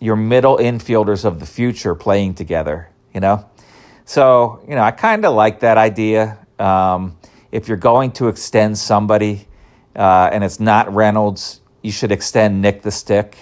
your 0.00 0.16
middle 0.16 0.58
infielders 0.58 1.24
of 1.24 1.40
the 1.40 1.46
future 1.46 1.94
playing 1.94 2.34
together, 2.34 2.88
you 3.12 3.20
know? 3.20 3.46
So, 4.04 4.64
you 4.68 4.74
know, 4.74 4.82
I 4.82 4.92
kind 4.92 5.24
of 5.24 5.34
like 5.34 5.60
that 5.60 5.76
idea. 5.76 6.38
Um, 6.58 7.16
if 7.52 7.68
you're 7.68 7.76
going 7.76 8.12
to 8.12 8.28
extend 8.28 8.78
somebody 8.78 9.46
uh, 10.00 10.30
and 10.32 10.42
it's 10.42 10.58
not 10.58 10.92
Reynolds, 10.94 11.60
you 11.82 11.92
should 11.92 12.10
extend 12.10 12.62
Nick 12.62 12.80
the 12.80 12.90
Stick. 12.90 13.36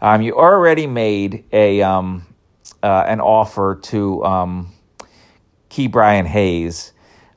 Um, 0.00 0.22
you 0.22 0.34
already 0.34 0.88
made 0.88 1.44
a 1.52 1.82
um, 1.82 2.26
uh, 2.82 3.04
an 3.06 3.20
offer 3.20 3.78
to 3.84 4.24
um, 4.24 4.72
Brian 5.90 6.26
Hayes, 6.26 6.92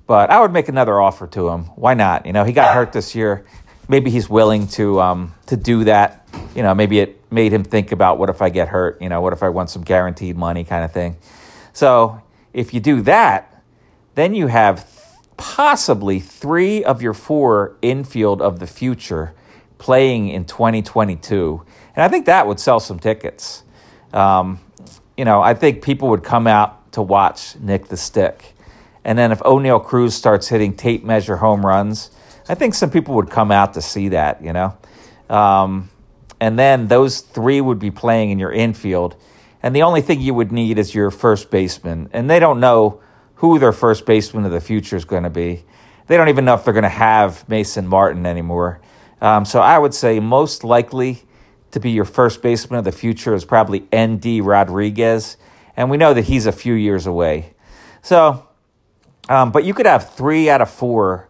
but 0.08 0.32
I 0.32 0.42
would 0.42 0.52
make 0.52 0.70
another 0.70 1.00
offer 1.00 1.28
to 1.28 1.50
him. 1.50 1.66
Why 1.76 1.94
not? 1.94 2.26
You 2.26 2.34
know, 2.34 2.44
he 2.44 2.52
got 2.52 2.74
hurt 2.74 2.94
this 2.94 3.14
year. 3.14 3.46
Maybe 3.88 4.10
he's 4.10 4.28
willing 4.28 4.68
to 4.70 5.00
um, 5.00 5.36
to 5.46 5.56
do 5.56 5.84
that. 5.84 6.28
You 6.56 6.64
know, 6.64 6.74
maybe 6.74 7.00
it 7.00 7.22
made 7.32 7.54
him 7.54 7.64
think 7.64 7.92
about 7.92 8.18
what 8.18 8.32
if 8.32 8.42
I 8.42 8.50
get 8.50 8.70
hurt? 8.70 9.00
You 9.00 9.10
know, 9.10 9.22
what 9.22 9.34
if 9.34 9.44
I 9.44 9.50
want 9.50 9.70
some 9.70 9.84
guaranteed 9.84 10.36
money 10.36 10.64
kind 10.64 10.84
of 10.84 10.92
thing. 10.92 11.18
So 11.74 12.24
if 12.54 12.74
you 12.74 12.80
do 12.80 13.02
that, 13.02 13.64
then 14.16 14.34
you 14.34 14.48
have 14.48 14.90
possibly 15.44 16.22
three 16.22 16.86
of 16.86 17.02
your 17.02 17.14
four 17.14 17.76
infield 17.82 18.42
of 18.42 18.60
the 18.60 18.66
future 18.66 19.34
playing 19.78 20.30
in 20.30 20.46
2022. 20.46 21.62
And 21.98 22.02
I 22.02 22.08
think 22.08 22.28
that 22.28 22.48
would 22.48 22.62
sell 22.62 22.80
some 22.80 22.98
tickets. 22.98 23.64
Um, 24.14 24.62
you 25.18 25.26
know, 25.26 25.42
I 25.42 25.54
think 25.54 25.84
people 25.84 26.08
would 26.08 26.24
come 26.24 26.48
out 26.48 26.94
to 26.94 27.02
watch 27.02 27.58
Nick 27.58 27.90
the 27.90 27.98
Stick. 27.98 28.54
And 29.04 29.18
then 29.18 29.34
if 29.34 29.40
Oneil 29.40 29.84
Cruz 29.84 30.16
starts 30.16 30.48
hitting 30.48 30.78
tape 30.78 31.04
measure 31.04 31.36
home 31.36 31.66
runs, 31.66 32.12
I 32.48 32.56
think 32.56 32.74
some 32.74 32.90
people 32.90 33.16
would 33.16 33.30
come 33.30 33.52
out 33.52 33.74
to 33.74 33.82
see 33.82 34.08
that, 34.10 34.42
you 34.42 34.54
know. 34.54 34.78
Um, 35.30 35.90
and 36.40 36.58
then 36.58 36.88
those 36.88 37.20
three 37.20 37.60
would 37.60 37.80
be 37.80 37.92
playing 37.92 38.30
in 38.30 38.40
your 38.40 38.54
infield. 38.54 39.18
And 39.62 39.76
the 39.76 39.84
only 39.84 40.00
thing 40.00 40.22
you 40.22 40.34
would 40.34 40.54
need 40.54 40.80
is 40.80 40.96
your 40.96 41.12
first 41.12 41.52
baseman. 41.52 42.10
And 42.14 42.30
they 42.30 42.40
don't 42.40 42.62
know 42.62 43.03
who 43.44 43.60
their 43.60 43.74
first 43.74 44.06
baseman 44.06 44.46
of 44.46 44.54
the 44.54 44.62
future 44.62 44.96
is 44.96 45.04
going 45.04 45.24
to 45.24 45.30
be. 45.30 45.66
They 46.08 46.16
don't 46.16 46.30
even 46.30 46.46
know 46.46 46.54
if 46.54 46.64
they're 46.64 46.74
going 46.74 46.84
to 46.84 46.88
have 46.90 47.48
Mason 47.50 47.86
Martin 47.86 48.26
anymore. 48.26 48.80
Um, 49.20 49.44
so 49.44 49.60
I 49.60 49.78
would 49.78 49.94
say 49.94 50.22
most 50.22 50.64
likely 50.64 51.24
to 51.72 51.82
be 51.82 51.92
your 51.92 52.06
first 52.06 52.42
baseman 52.42 52.78
of 52.78 52.86
the 52.86 52.94
future 52.94 53.34
is 53.34 53.44
probably 53.44 53.86
Endy 53.92 54.40
Rodriguez, 54.40 55.36
and 55.76 55.90
we 55.90 55.98
know 55.98 56.14
that 56.14 56.22
he's 56.22 56.46
a 56.46 56.54
few 56.54 56.74
years 56.74 57.06
away. 57.06 57.54
So, 58.02 58.48
um, 59.28 59.52
but 59.52 59.66
you 59.66 59.74
could 59.74 59.88
have 59.88 60.14
three 60.14 60.50
out 60.50 60.62
of 60.62 60.70
four 60.70 61.28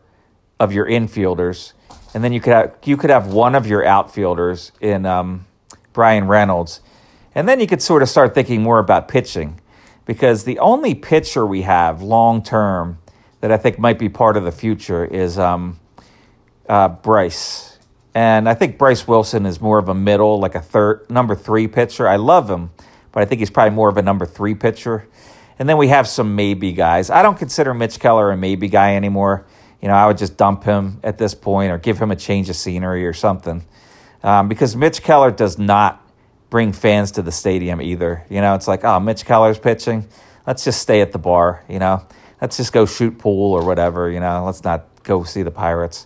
of 0.59 0.71
your 0.71 0.85
infielders, 0.85 1.73
and 2.13 2.23
then 2.23 2.31
you 2.31 2.39
could 2.39 2.53
have 2.53 2.75
you 2.83 2.95
could 2.95 3.09
have 3.09 3.33
one 3.33 3.55
of 3.55 3.65
your 3.65 3.83
outfielders 3.83 4.71
in 4.79 5.07
um, 5.07 5.47
Bryan 5.93 6.27
Reynolds, 6.27 6.81
and 7.33 7.49
then 7.49 7.59
you 7.59 7.65
could 7.65 7.81
sort 7.81 8.03
of 8.03 8.09
start 8.09 8.35
thinking 8.35 8.61
more 8.61 8.77
about 8.77 9.07
pitching, 9.07 9.59
because 10.05 10.43
the 10.43 10.59
only 10.59 10.95
pitcher 10.95 11.45
we 11.45 11.61
have 11.61 12.01
long 12.01 12.43
term 12.43 12.99
that 13.41 13.51
I 13.51 13.57
think 13.57 13.79
might 13.79 13.99
be 13.99 14.09
part 14.09 14.37
of 14.37 14.43
the 14.43 14.51
future 14.51 15.05
is 15.05 15.37
um, 15.37 15.79
uh, 16.67 16.89
Bryse. 16.89 17.77
And 18.15 18.47
I 18.47 18.53
think 18.53 18.77
Bryse 18.77 19.07
Wilson 19.07 19.45
is 19.45 19.59
more 19.59 19.79
of 19.79 19.89
a 19.89 19.93
middle, 19.93 20.39
like 20.39 20.55
a 20.55 20.61
third, 20.61 21.09
number 21.09 21.35
three 21.35 21.67
pitcher. 21.67 22.07
I 22.07 22.17
love 22.17 22.49
him, 22.49 22.71
but 23.11 23.23
I 23.23 23.25
think 23.25 23.39
he's 23.39 23.49
probably 23.49 23.75
more 23.75 23.89
of 23.89 23.97
a 23.97 24.01
number 24.01 24.25
three 24.25 24.55
pitcher. 24.55 25.07
And 25.57 25.67
then 25.67 25.77
we 25.77 25.87
have 25.89 26.07
some 26.07 26.35
maybe 26.35 26.73
guys. 26.73 27.09
I 27.09 27.21
don't 27.21 27.37
consider 27.37 27.73
Mitch 27.73 27.99
Keller 27.99 28.31
a 28.31 28.37
maybe 28.37 28.67
guy 28.67 28.95
anymore. 28.95 29.45
You 29.81 29.87
know, 29.87 29.93
I 29.95 30.07
would 30.07 30.17
just 30.17 30.37
dump 30.37 30.63
him 30.63 30.99
at 31.03 31.17
this 31.17 31.35
point 31.35 31.71
or 31.71 31.77
give 31.77 31.99
him 31.99 32.11
a 32.11 32.15
change 32.15 32.49
of 32.49 32.55
scenery 32.55 33.05
or 33.05 33.13
something. 33.13 33.65
Um, 34.23 34.47
because 34.47 34.75
Mitch 34.75 35.03
Keller 35.03 35.31
does 35.31 35.59
not 35.59 36.02
bring 36.53 36.71
fans 36.71 37.09
to 37.09 37.23
the 37.23 37.31
stadium 37.31 37.81
either. 37.81 38.23
You 38.29 38.39
know, 38.39 38.53
it's 38.53 38.67
like, 38.67 38.83
oh, 38.83 38.99
Mitch 38.99 39.25
Keller's 39.25 39.57
pitching. 39.57 40.07
Let's 40.45 40.63
just 40.63 40.79
stay 40.79 41.01
at 41.01 41.11
the 41.11 41.17
bar, 41.17 41.63
you 41.67 41.79
know. 41.79 42.05
Let's 42.39 42.57
just 42.57 42.71
go 42.71 42.85
shoot 42.85 43.17
pool 43.17 43.53
or 43.53 43.65
whatever, 43.65 44.07
you 44.11 44.19
know. 44.19 44.45
Let's 44.45 44.63
not 44.63 44.85
go 45.01 45.23
see 45.23 45.41
the 45.41 45.49
Pirates. 45.49 46.05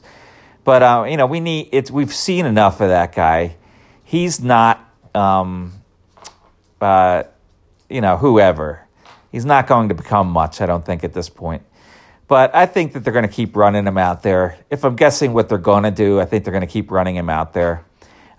But 0.63 0.83
uh, 0.83 1.05
you 1.09 1.17
know, 1.17 1.25
we 1.25 1.41
need 1.41 1.67
it's. 1.73 1.91
We've 1.91 2.13
seen 2.13 2.45
enough 2.45 2.79
of 2.79 2.87
that 2.87 3.13
guy. 3.13 3.57
He's 4.05 4.39
not, 4.39 4.89
um, 5.13 5.73
uh, 6.79 7.23
you 7.89 7.99
know, 7.99 8.15
whoever. 8.15 8.87
He's 9.33 9.43
not 9.43 9.67
going 9.67 9.89
to 9.89 9.95
become 9.95 10.29
much. 10.29 10.61
I 10.61 10.65
don't 10.65 10.85
think 10.85 11.03
at 11.03 11.11
this 11.11 11.27
point. 11.27 11.63
But 12.29 12.55
I 12.55 12.67
think 12.67 12.93
that 12.93 13.03
they're 13.03 13.11
going 13.11 13.27
to 13.27 13.33
keep 13.33 13.53
running 13.53 13.85
him 13.85 13.97
out 13.97 14.23
there. 14.23 14.57
If 14.69 14.85
I'm 14.85 14.95
guessing 14.95 15.33
what 15.33 15.49
they're 15.49 15.57
going 15.57 15.83
to 15.83 15.91
do, 15.91 16.21
I 16.21 16.25
think 16.25 16.45
they're 16.45 16.53
going 16.53 16.65
to 16.65 16.71
keep 16.71 16.89
running 16.89 17.17
him 17.17 17.29
out 17.29 17.51
there. 17.51 17.83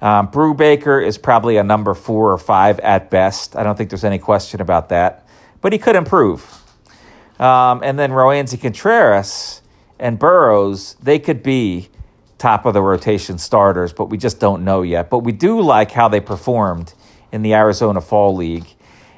Um, 0.00 0.28
Brubaker 0.28 1.04
is 1.04 1.18
probably 1.18 1.56
a 1.56 1.64
number 1.64 1.94
four 1.94 2.32
or 2.32 2.38
five 2.38 2.78
at 2.80 3.10
best. 3.10 3.56
I 3.56 3.62
don't 3.62 3.76
think 3.76 3.90
there's 3.90 4.04
any 4.04 4.18
question 4.18 4.60
about 4.60 4.90
that. 4.90 5.26
But 5.60 5.72
he 5.72 5.78
could 5.78 5.96
improve. 5.96 6.62
Um, 7.40 7.82
and 7.82 7.98
then 7.98 8.10
Roansy 8.10 8.60
Contreras 8.60 9.62
and 9.98 10.18
Burrows, 10.18 10.94
they 11.02 11.18
could 11.18 11.42
be 11.42 11.88
top 12.38 12.66
of 12.66 12.74
the 12.74 12.82
rotation 12.82 13.38
starters, 13.38 13.92
but 13.92 14.06
we 14.06 14.16
just 14.16 14.38
don't 14.38 14.64
know 14.64 14.82
yet. 14.82 15.10
But 15.10 15.20
we 15.20 15.32
do 15.32 15.60
like 15.60 15.90
how 15.90 16.08
they 16.08 16.20
performed 16.20 16.94
in 17.32 17.42
the 17.42 17.54
Arizona 17.54 18.00
Fall 18.00 18.34
League. 18.34 18.66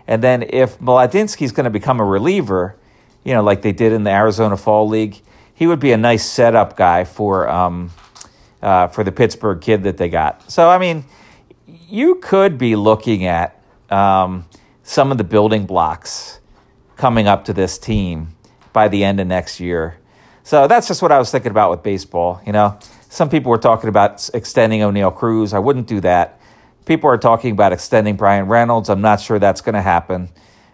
And 0.06 0.22
then 0.22 0.42
if 0.48 0.78
Mlodzinski's 0.78 1.52
going 1.52 1.64
to 1.64 1.70
become 1.70 2.00
a 2.00 2.04
reliever, 2.04 2.76
you 3.22 3.34
know, 3.34 3.42
like 3.42 3.62
they 3.62 3.72
did 3.72 3.92
in 3.92 4.04
the 4.04 4.10
Arizona 4.10 4.56
Fall 4.56 4.88
League, 4.88 5.20
he 5.54 5.66
would 5.66 5.80
be 5.80 5.92
a 5.92 5.96
nice 5.96 6.24
setup 6.24 6.76
guy 6.76 7.04
for 7.04 7.48
um, 7.48 7.90
uh, 8.62 8.88
for 8.88 9.04
the 9.04 9.12
Pittsburgh 9.12 9.60
kid 9.60 9.82
that 9.84 9.96
they 9.96 10.08
got. 10.08 10.50
So 10.50 10.68
I 10.68 10.78
mean, 10.78 11.04
you 11.66 12.16
could 12.16 12.58
be 12.58 12.76
looking 12.76 13.24
at 13.24 13.60
um, 13.90 14.46
some 14.82 15.12
of 15.12 15.18
the 15.18 15.24
building 15.24 15.66
blocks 15.66 16.40
coming 16.96 17.26
up 17.26 17.44
to 17.46 17.52
this 17.52 17.78
team 17.78 18.36
by 18.72 18.88
the 18.88 19.04
end 19.04 19.20
of 19.20 19.26
next 19.26 19.60
year. 19.60 19.98
So 20.42 20.66
that's 20.66 20.88
just 20.88 21.02
what 21.02 21.12
I 21.12 21.18
was 21.18 21.30
thinking 21.30 21.50
about 21.50 21.70
with 21.70 21.82
baseball. 21.82 22.40
You 22.44 22.52
know, 22.52 22.78
some 23.08 23.28
people 23.28 23.50
were 23.50 23.58
talking 23.58 23.88
about 23.88 24.28
extending 24.34 24.80
Oneil 24.80 25.14
Cruz. 25.14 25.52
I 25.52 25.58
wouldn't 25.58 25.86
do 25.86 26.00
that. 26.00 26.40
People 26.86 27.10
are 27.10 27.18
talking 27.18 27.52
about 27.52 27.72
extending 27.72 28.16
Bryan 28.16 28.46
Reynolds. 28.46 28.88
I'm 28.88 29.00
not 29.00 29.20
sure 29.20 29.38
that's 29.38 29.60
going 29.60 29.74
to 29.74 29.82
happen. 29.82 30.30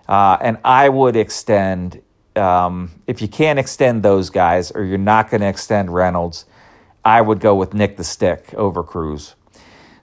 Uh, 0.09 0.39
and 0.41 0.59
I 0.65 0.89
would 0.89 1.17
extend 1.17 2.01
um, 2.37 2.91
if 3.07 3.23
you 3.23 3.29
can't 3.29 3.59
extend 3.59 4.03
those 4.03 4.31
guys 4.31 4.71
or 4.71 4.85
you're 4.85 4.99
not 4.99 5.31
going 5.31 5.41
to 5.41 5.49
extend 5.49 5.93
Reynolds, 5.93 6.45
I 7.07 7.21
would 7.21 7.39
go 7.39 7.55
with 7.55 7.73
Nick 7.73 7.97
the 7.97 8.03
Stick 8.03 8.53
over 8.55 8.83
Cruz. 8.83 9.37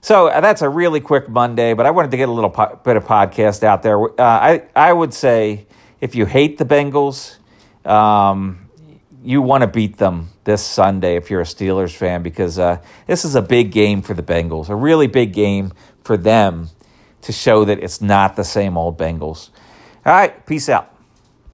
So 0.00 0.28
uh, 0.28 0.40
that's 0.40 0.62
a 0.62 0.68
really 0.70 1.00
quick 1.00 1.28
Monday, 1.28 1.74
but 1.74 1.84
I 1.84 1.90
wanted 1.90 2.10
to 2.12 2.16
get 2.16 2.30
a 2.30 2.32
little 2.32 2.48
po- 2.48 2.80
bit 2.82 2.96
of 2.96 3.04
podcast 3.04 3.62
out 3.62 3.82
there. 3.82 4.02
Uh, 4.02 4.12
I 4.18 4.62
I 4.74 4.90
would 4.90 5.12
say 5.12 5.66
if 6.00 6.14
you 6.14 6.24
hate 6.24 6.56
the 6.56 6.64
Bengals, 6.64 7.36
um, 7.86 8.70
you 9.22 9.42
want 9.42 9.60
to 9.60 9.66
beat 9.66 9.98
them 9.98 10.30
this 10.44 10.64
Sunday 10.64 11.16
if 11.16 11.30
you're 11.30 11.42
a 11.42 11.44
Steelers 11.44 11.94
fan 11.94 12.22
because 12.22 12.58
uh, 12.58 12.78
this 13.06 13.26
is 13.26 13.34
a 13.34 13.42
big 13.42 13.70
game 13.70 14.00
for 14.00 14.14
the 14.14 14.22
Bengals, 14.22 14.70
a 14.70 14.74
really 14.74 15.06
big 15.06 15.34
game 15.34 15.74
for 16.02 16.16
them 16.16 16.70
to 17.20 17.32
show 17.32 17.66
that 17.66 17.82
it's 17.82 18.00
not 18.00 18.34
the 18.36 18.44
same 18.44 18.78
old 18.78 18.96
Bengals. 18.98 19.50
All 20.06 20.12
right, 20.12 20.46
peace 20.46 20.70
out. 20.70 20.93